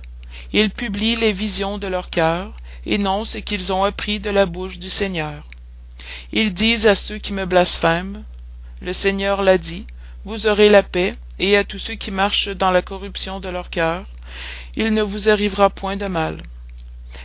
Ils 0.52 0.70
publient 0.70 1.16
les 1.16 1.32
visions 1.32 1.78
de 1.78 1.86
leur 1.86 2.10
cœur 2.10 2.54
et 2.84 2.98
non 2.98 3.24
ce 3.24 3.38
qu'ils 3.38 3.72
ont 3.72 3.84
appris 3.84 4.20
de 4.20 4.30
la 4.30 4.46
bouche 4.46 4.78
du 4.78 4.90
Seigneur. 4.90 5.44
Ils 6.32 6.54
disent 6.54 6.86
à 6.86 6.94
ceux 6.94 7.18
qui 7.18 7.32
me 7.32 7.46
blasphèment, 7.46 8.24
le 8.80 8.92
Seigneur 8.92 9.42
l'a 9.42 9.58
dit, 9.58 9.86
vous 10.24 10.46
aurez 10.46 10.68
la 10.68 10.82
paix, 10.82 11.16
et 11.38 11.56
à 11.56 11.64
tous 11.64 11.78
ceux 11.78 11.94
qui 11.94 12.10
marchent 12.10 12.48
dans 12.48 12.70
la 12.70 12.82
corruption 12.82 13.40
de 13.40 13.48
leur 13.48 13.70
cœur, 13.70 14.06
il 14.74 14.92
ne 14.92 15.02
vous 15.02 15.28
arrivera 15.28 15.70
point 15.70 15.96
de 15.96 16.06
mal. 16.06 16.42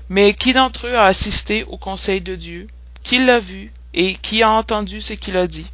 Mais 0.09 0.33
qui 0.33 0.53
d'entre 0.53 0.87
eux 0.87 0.95
a 0.95 1.05
assisté 1.05 1.63
au 1.63 1.77
conseil 1.77 2.21
de 2.21 2.35
Dieu? 2.35 2.67
Qui 3.03 3.17
l'a 3.17 3.39
vu, 3.39 3.71
et 3.93 4.15
qui 4.15 4.43
a 4.43 4.51
entendu 4.51 5.01
ce 5.01 5.13
qu'il 5.13 5.37
a 5.37 5.47
dit? 5.47 5.67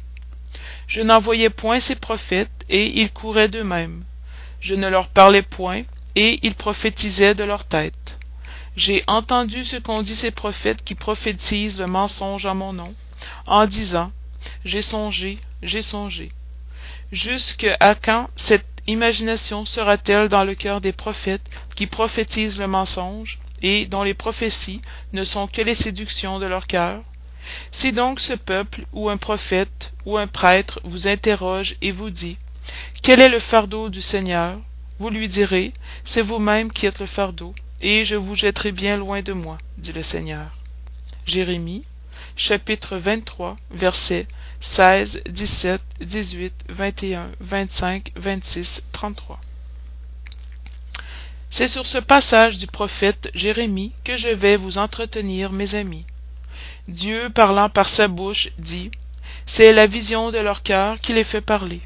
Je 0.86 1.02
n'envoyais 1.02 1.50
point 1.50 1.80
ces 1.80 1.96
prophètes, 1.96 2.64
et 2.68 3.00
ils 3.00 3.10
couraient 3.10 3.48
d'eux-mêmes. 3.48 4.04
Je 4.60 4.74
ne 4.74 4.88
leur 4.88 5.08
parlais 5.08 5.42
point, 5.42 5.82
et 6.16 6.40
ils 6.42 6.54
prophétisaient 6.54 7.34
de 7.34 7.44
leur 7.44 7.64
tête. 7.64 8.18
J'ai 8.76 9.02
entendu 9.06 9.64
ce 9.64 9.76
qu'ont 9.76 10.02
dit 10.02 10.14
ces 10.14 10.30
prophètes 10.30 10.82
qui 10.84 10.94
prophétisent 10.94 11.80
le 11.80 11.86
mensonge 11.86 12.46
en 12.46 12.54
mon 12.54 12.72
nom, 12.72 12.94
en 13.46 13.66
disant 13.66 14.12
J'ai 14.64 14.82
songé, 14.82 15.38
j'ai 15.62 15.82
songé. 15.82 16.30
Jusque 17.10 17.66
à 17.80 17.94
quand 17.94 18.30
cette 18.36 18.66
imagination 18.86 19.64
sera-t-elle 19.64 20.28
dans 20.28 20.44
le 20.44 20.54
cœur 20.54 20.80
des 20.80 20.92
prophètes 20.92 21.48
qui 21.74 21.86
prophétisent 21.86 22.58
le 22.58 22.68
mensonge? 22.68 23.38
Et 23.62 23.86
dont 23.86 24.02
les 24.02 24.14
prophéties 24.14 24.82
ne 25.12 25.24
sont 25.24 25.46
que 25.46 25.62
les 25.62 25.74
séductions 25.74 26.38
de 26.38 26.46
leur 26.46 26.66
cœur. 26.66 27.02
Si 27.70 27.92
donc 27.92 28.20
ce 28.20 28.34
peuple 28.34 28.84
ou 28.92 29.08
un 29.08 29.16
prophète 29.16 29.92
ou 30.04 30.18
un 30.18 30.26
prêtre 30.26 30.80
vous 30.84 31.08
interroge 31.08 31.76
et 31.80 31.90
vous 31.90 32.10
dit 32.10 32.36
quel 33.02 33.20
est 33.20 33.28
le 33.28 33.38
fardeau 33.38 33.88
du 33.88 34.02
seigneur? 34.02 34.58
Vous 34.98 35.08
lui 35.08 35.28
direz 35.28 35.72
c'est 36.04 36.22
vous-même 36.22 36.70
qui 36.72 36.86
êtes 36.86 37.00
le 37.00 37.06
fardeau 37.06 37.54
et 37.80 38.04
je 38.04 38.16
vous 38.16 38.34
jetterai 38.34 38.72
bien 38.72 38.96
loin 38.96 39.22
de 39.22 39.32
moi 39.32 39.58
dit 39.78 39.92
le 39.92 40.02
seigneur 40.02 40.50
jérémie 41.26 41.84
chapitre 42.36 42.96
23 42.96 43.56
versets 43.70 44.26
16, 44.60 45.22
17, 45.28 45.80
18, 46.00 46.52
21, 46.68 47.30
25, 47.40 48.12
26, 48.16 48.82
33 48.92 49.40
c'est 51.50 51.68
sur 51.68 51.86
ce 51.86 51.98
passage 51.98 52.58
du 52.58 52.66
prophète 52.66 53.30
Jérémie 53.34 53.92
que 54.04 54.16
je 54.16 54.28
vais 54.28 54.56
vous 54.56 54.78
entretenir, 54.78 55.52
mes 55.52 55.74
amis. 55.74 56.04
Dieu, 56.86 57.30
parlant 57.30 57.68
par 57.68 57.88
sa 57.88 58.08
bouche, 58.08 58.50
dit 58.58 58.90
C'est 59.46 59.72
la 59.72 59.86
vision 59.86 60.30
de 60.30 60.38
leur 60.38 60.62
cœur 60.62 61.00
qui 61.00 61.12
les 61.12 61.24
fait 61.24 61.40
parler. 61.40 61.80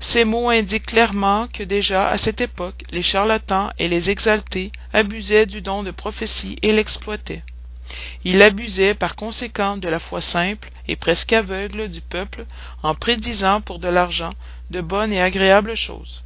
ces 0.00 0.24
mots 0.24 0.50
indiquent 0.50 0.86
clairement 0.86 1.48
que 1.48 1.62
déjà 1.62 2.08
à 2.08 2.18
cette 2.18 2.40
époque 2.40 2.84
les 2.90 3.02
charlatans 3.02 3.70
et 3.78 3.88
les 3.88 4.10
exaltés 4.10 4.70
abusaient 4.92 5.46
du 5.46 5.60
don 5.60 5.82
de 5.82 5.90
prophétie 5.90 6.56
et 6.62 6.72
l'exploitaient 6.72 7.42
ils 8.24 8.40
abusaient 8.40 8.94
par 8.94 9.14
conséquent 9.16 9.76
de 9.76 9.88
la 9.88 9.98
foi 9.98 10.20
simple 10.20 10.70
et 10.88 10.96
presque 10.96 11.32
aveugle 11.32 11.88
du 11.88 12.00
peuple 12.00 12.46
en 12.82 12.94
prédisant 12.94 13.60
pour 13.60 13.78
de 13.78 13.88
l'argent 13.88 14.32
de 14.70 14.80
bonnes 14.80 15.12
et 15.12 15.20
agréables 15.20 15.76
choses 15.76 16.22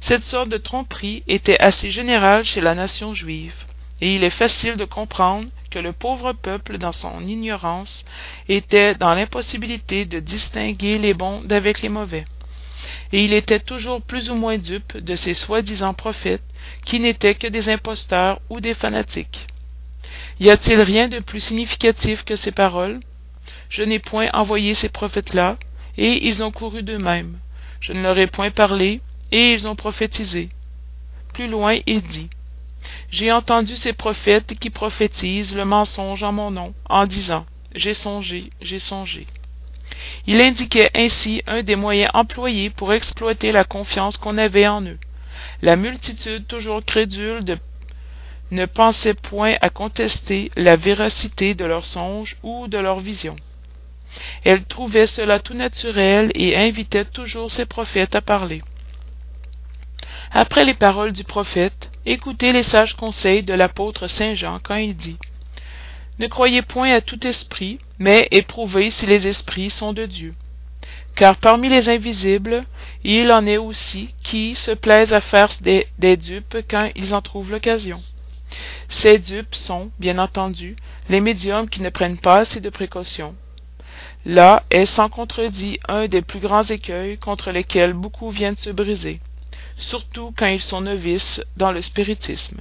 cette 0.00 0.22
sorte 0.22 0.48
de 0.48 0.56
tromperie 0.56 1.22
était 1.26 1.60
assez 1.60 1.90
générale 1.90 2.44
chez 2.44 2.60
la 2.60 2.74
nation 2.74 3.14
juive 3.14 3.54
et 4.00 4.14
il 4.14 4.24
est 4.24 4.30
facile 4.30 4.76
de 4.76 4.84
comprendre 4.84 5.48
que 5.70 5.78
le 5.78 5.92
pauvre 5.92 6.32
peuple 6.32 6.78
dans 6.78 6.92
son 6.92 7.26
ignorance 7.26 8.04
était 8.48 8.94
dans 8.94 9.14
l'impossibilité 9.14 10.04
de 10.04 10.20
distinguer 10.20 10.98
les 10.98 11.14
bons 11.14 11.42
d'avec 11.42 11.80
les 11.82 11.88
mauvais. 11.88 12.24
Et 13.12 13.24
il 13.24 13.32
était 13.32 13.60
toujours 13.60 14.02
plus 14.02 14.30
ou 14.30 14.34
moins 14.34 14.58
dupe 14.58 14.96
de 14.98 15.16
ces 15.16 15.34
soi-disant 15.34 15.94
prophètes 15.94 16.44
qui 16.84 17.00
n'étaient 17.00 17.34
que 17.34 17.46
des 17.46 17.68
imposteurs 17.68 18.40
ou 18.50 18.60
des 18.60 18.74
fanatiques. 18.74 19.46
Y 20.40 20.50
a-t-il 20.50 20.80
rien 20.80 21.08
de 21.08 21.20
plus 21.20 21.40
significatif 21.40 22.24
que 22.24 22.36
ces 22.36 22.52
paroles? 22.52 23.00
Je 23.68 23.84
n'ai 23.84 24.00
point 24.00 24.28
envoyé 24.32 24.74
ces 24.74 24.88
prophètes 24.88 25.34
là 25.34 25.56
et 25.96 26.26
ils 26.26 26.42
ont 26.42 26.50
couru 26.50 26.82
d'eux-mêmes. 26.82 27.38
Je 27.80 27.92
ne 27.92 28.02
leur 28.02 28.18
ai 28.18 28.26
point 28.26 28.50
parlé 28.50 29.00
et 29.32 29.52
ils 29.52 29.66
ont 29.68 29.76
prophétisé. 29.76 30.48
Plus 31.32 31.48
loin 31.48 31.78
il 31.86 32.02
dit 32.02 32.28
j'ai 33.10 33.32
entendu 33.32 33.76
ces 33.76 33.92
prophètes 33.92 34.58
qui 34.58 34.70
prophétisent 34.70 35.56
le 35.56 35.64
mensonge 35.64 36.22
en 36.22 36.32
mon 36.32 36.50
nom 36.50 36.74
en 36.88 37.06
disant 37.06 37.46
j'ai 37.74 37.94
songé 37.94 38.50
j'ai 38.60 38.78
songé 38.78 39.26
il 40.26 40.40
indiquait 40.40 40.90
ainsi 40.94 41.42
un 41.46 41.62
des 41.62 41.76
moyens 41.76 42.10
employés 42.14 42.70
pour 42.70 42.92
exploiter 42.92 43.52
la 43.52 43.64
confiance 43.64 44.16
qu'on 44.16 44.38
avait 44.38 44.66
en 44.66 44.82
eux. 44.82 44.98
La 45.62 45.76
multitude 45.76 46.46
toujours 46.46 46.84
crédule 46.84 47.58
ne 48.50 48.66
pensait 48.66 49.14
point 49.14 49.56
à 49.60 49.70
contester 49.70 50.50
la 50.56 50.76
véracité 50.76 51.54
de 51.54 51.64
leurs 51.64 51.86
songes 51.86 52.36
ou 52.42 52.68
de 52.68 52.78
leurs 52.78 53.00
visions 53.00 53.36
elle 54.44 54.64
trouvait 54.64 55.06
cela 55.06 55.40
tout 55.40 55.54
naturel 55.54 56.30
et 56.34 56.56
invitait 56.56 57.04
toujours 57.04 57.50
ses 57.50 57.66
prophètes 57.66 58.14
à 58.14 58.20
parler 58.20 58.62
après 60.36 60.64
les 60.64 60.74
paroles 60.74 61.12
du 61.12 61.24
prophète 61.24 61.90
écoutez 62.04 62.52
les 62.52 62.64
sages 62.64 62.96
conseils 62.96 63.44
de 63.44 63.54
l'apôtre 63.54 64.08
saint 64.08 64.34
jean 64.34 64.58
quand 64.62 64.74
il 64.74 64.96
dit 64.96 65.16
ne 66.18 66.26
croyez 66.26 66.62
point 66.62 66.92
à 66.92 67.00
tout 67.00 67.26
esprit 67.26 67.78
mais 67.98 68.28
éprouvez 68.30 68.90
si 68.90 69.06
les 69.06 69.26
esprits 69.28 69.70
sont 69.70 69.92
de 69.92 70.06
dieu. 70.06 70.34
Car 71.14 71.36
parmi 71.36 71.68
les 71.68 71.88
invisibles 71.88 72.64
il 73.04 73.32
en 73.32 73.46
est 73.46 73.56
aussi 73.56 74.14
qui 74.22 74.54
se 74.54 74.72
plaisent 74.72 75.12
à 75.12 75.20
faire 75.20 75.48
des, 75.60 76.16
dupes 76.16 76.58
quand 76.68 76.90
ils 76.94 77.14
en 77.14 77.20
trouvent 77.20 77.52
l'occasion. 77.52 78.02
Ces 78.88 79.18
dupes 79.18 79.54
sont 79.54 79.90
bien 79.98 80.18
entendu 80.18 80.76
les 81.08 81.20
médiums 81.20 81.68
qui 81.68 81.82
ne 81.82 81.90
prennent 81.90 82.18
pas 82.18 82.38
assez 82.38 82.60
de 82.60 82.70
précautions. 82.70 83.34
Là 84.24 84.62
est 84.70 84.86
sans 84.86 85.08
contredit 85.08 85.78
un 85.88 86.08
des 86.08 86.22
plus 86.22 86.40
grands 86.40 86.62
écueils 86.62 87.18
contre 87.18 87.50
lesquels 87.50 87.92
beaucoup 87.92 88.30
viennent 88.30 88.56
se 88.56 88.70
briser 88.70 89.20
surtout 89.76 90.32
quand 90.36 90.46
ils 90.46 90.60
sont 90.60 90.80
novices 90.80 91.42
dans 91.56 91.72
le 91.72 91.82
spiritisme. 91.82 92.60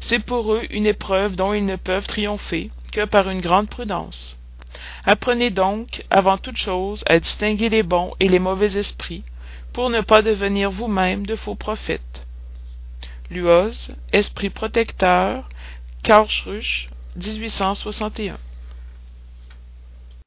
C'est 0.00 0.20
pour 0.20 0.52
eux 0.54 0.66
une 0.70 0.86
épreuve 0.86 1.36
dont 1.36 1.52
ils 1.52 1.64
ne 1.64 1.76
peuvent 1.76 2.06
triompher 2.06 2.70
que 2.92 3.04
par 3.04 3.28
une 3.28 3.40
grande 3.40 3.68
prudence. 3.68 4.38
Apprenez 5.04 5.50
donc 5.50 6.04
avant 6.10 6.38
toute 6.38 6.56
chose 6.56 7.02
à 7.06 7.18
distinguer 7.18 7.68
les 7.68 7.82
bons 7.82 8.12
et 8.20 8.28
les 8.28 8.38
mauvais 8.38 8.76
esprits 8.76 9.24
pour 9.72 9.90
ne 9.90 10.00
pas 10.00 10.22
devenir 10.22 10.70
vous-même 10.70 11.26
de 11.26 11.36
faux 11.36 11.54
prophètes. 11.54 12.26
Luoz 13.30 13.94
esprit 14.12 14.50
protecteur 14.50 15.48
karl 16.02 16.28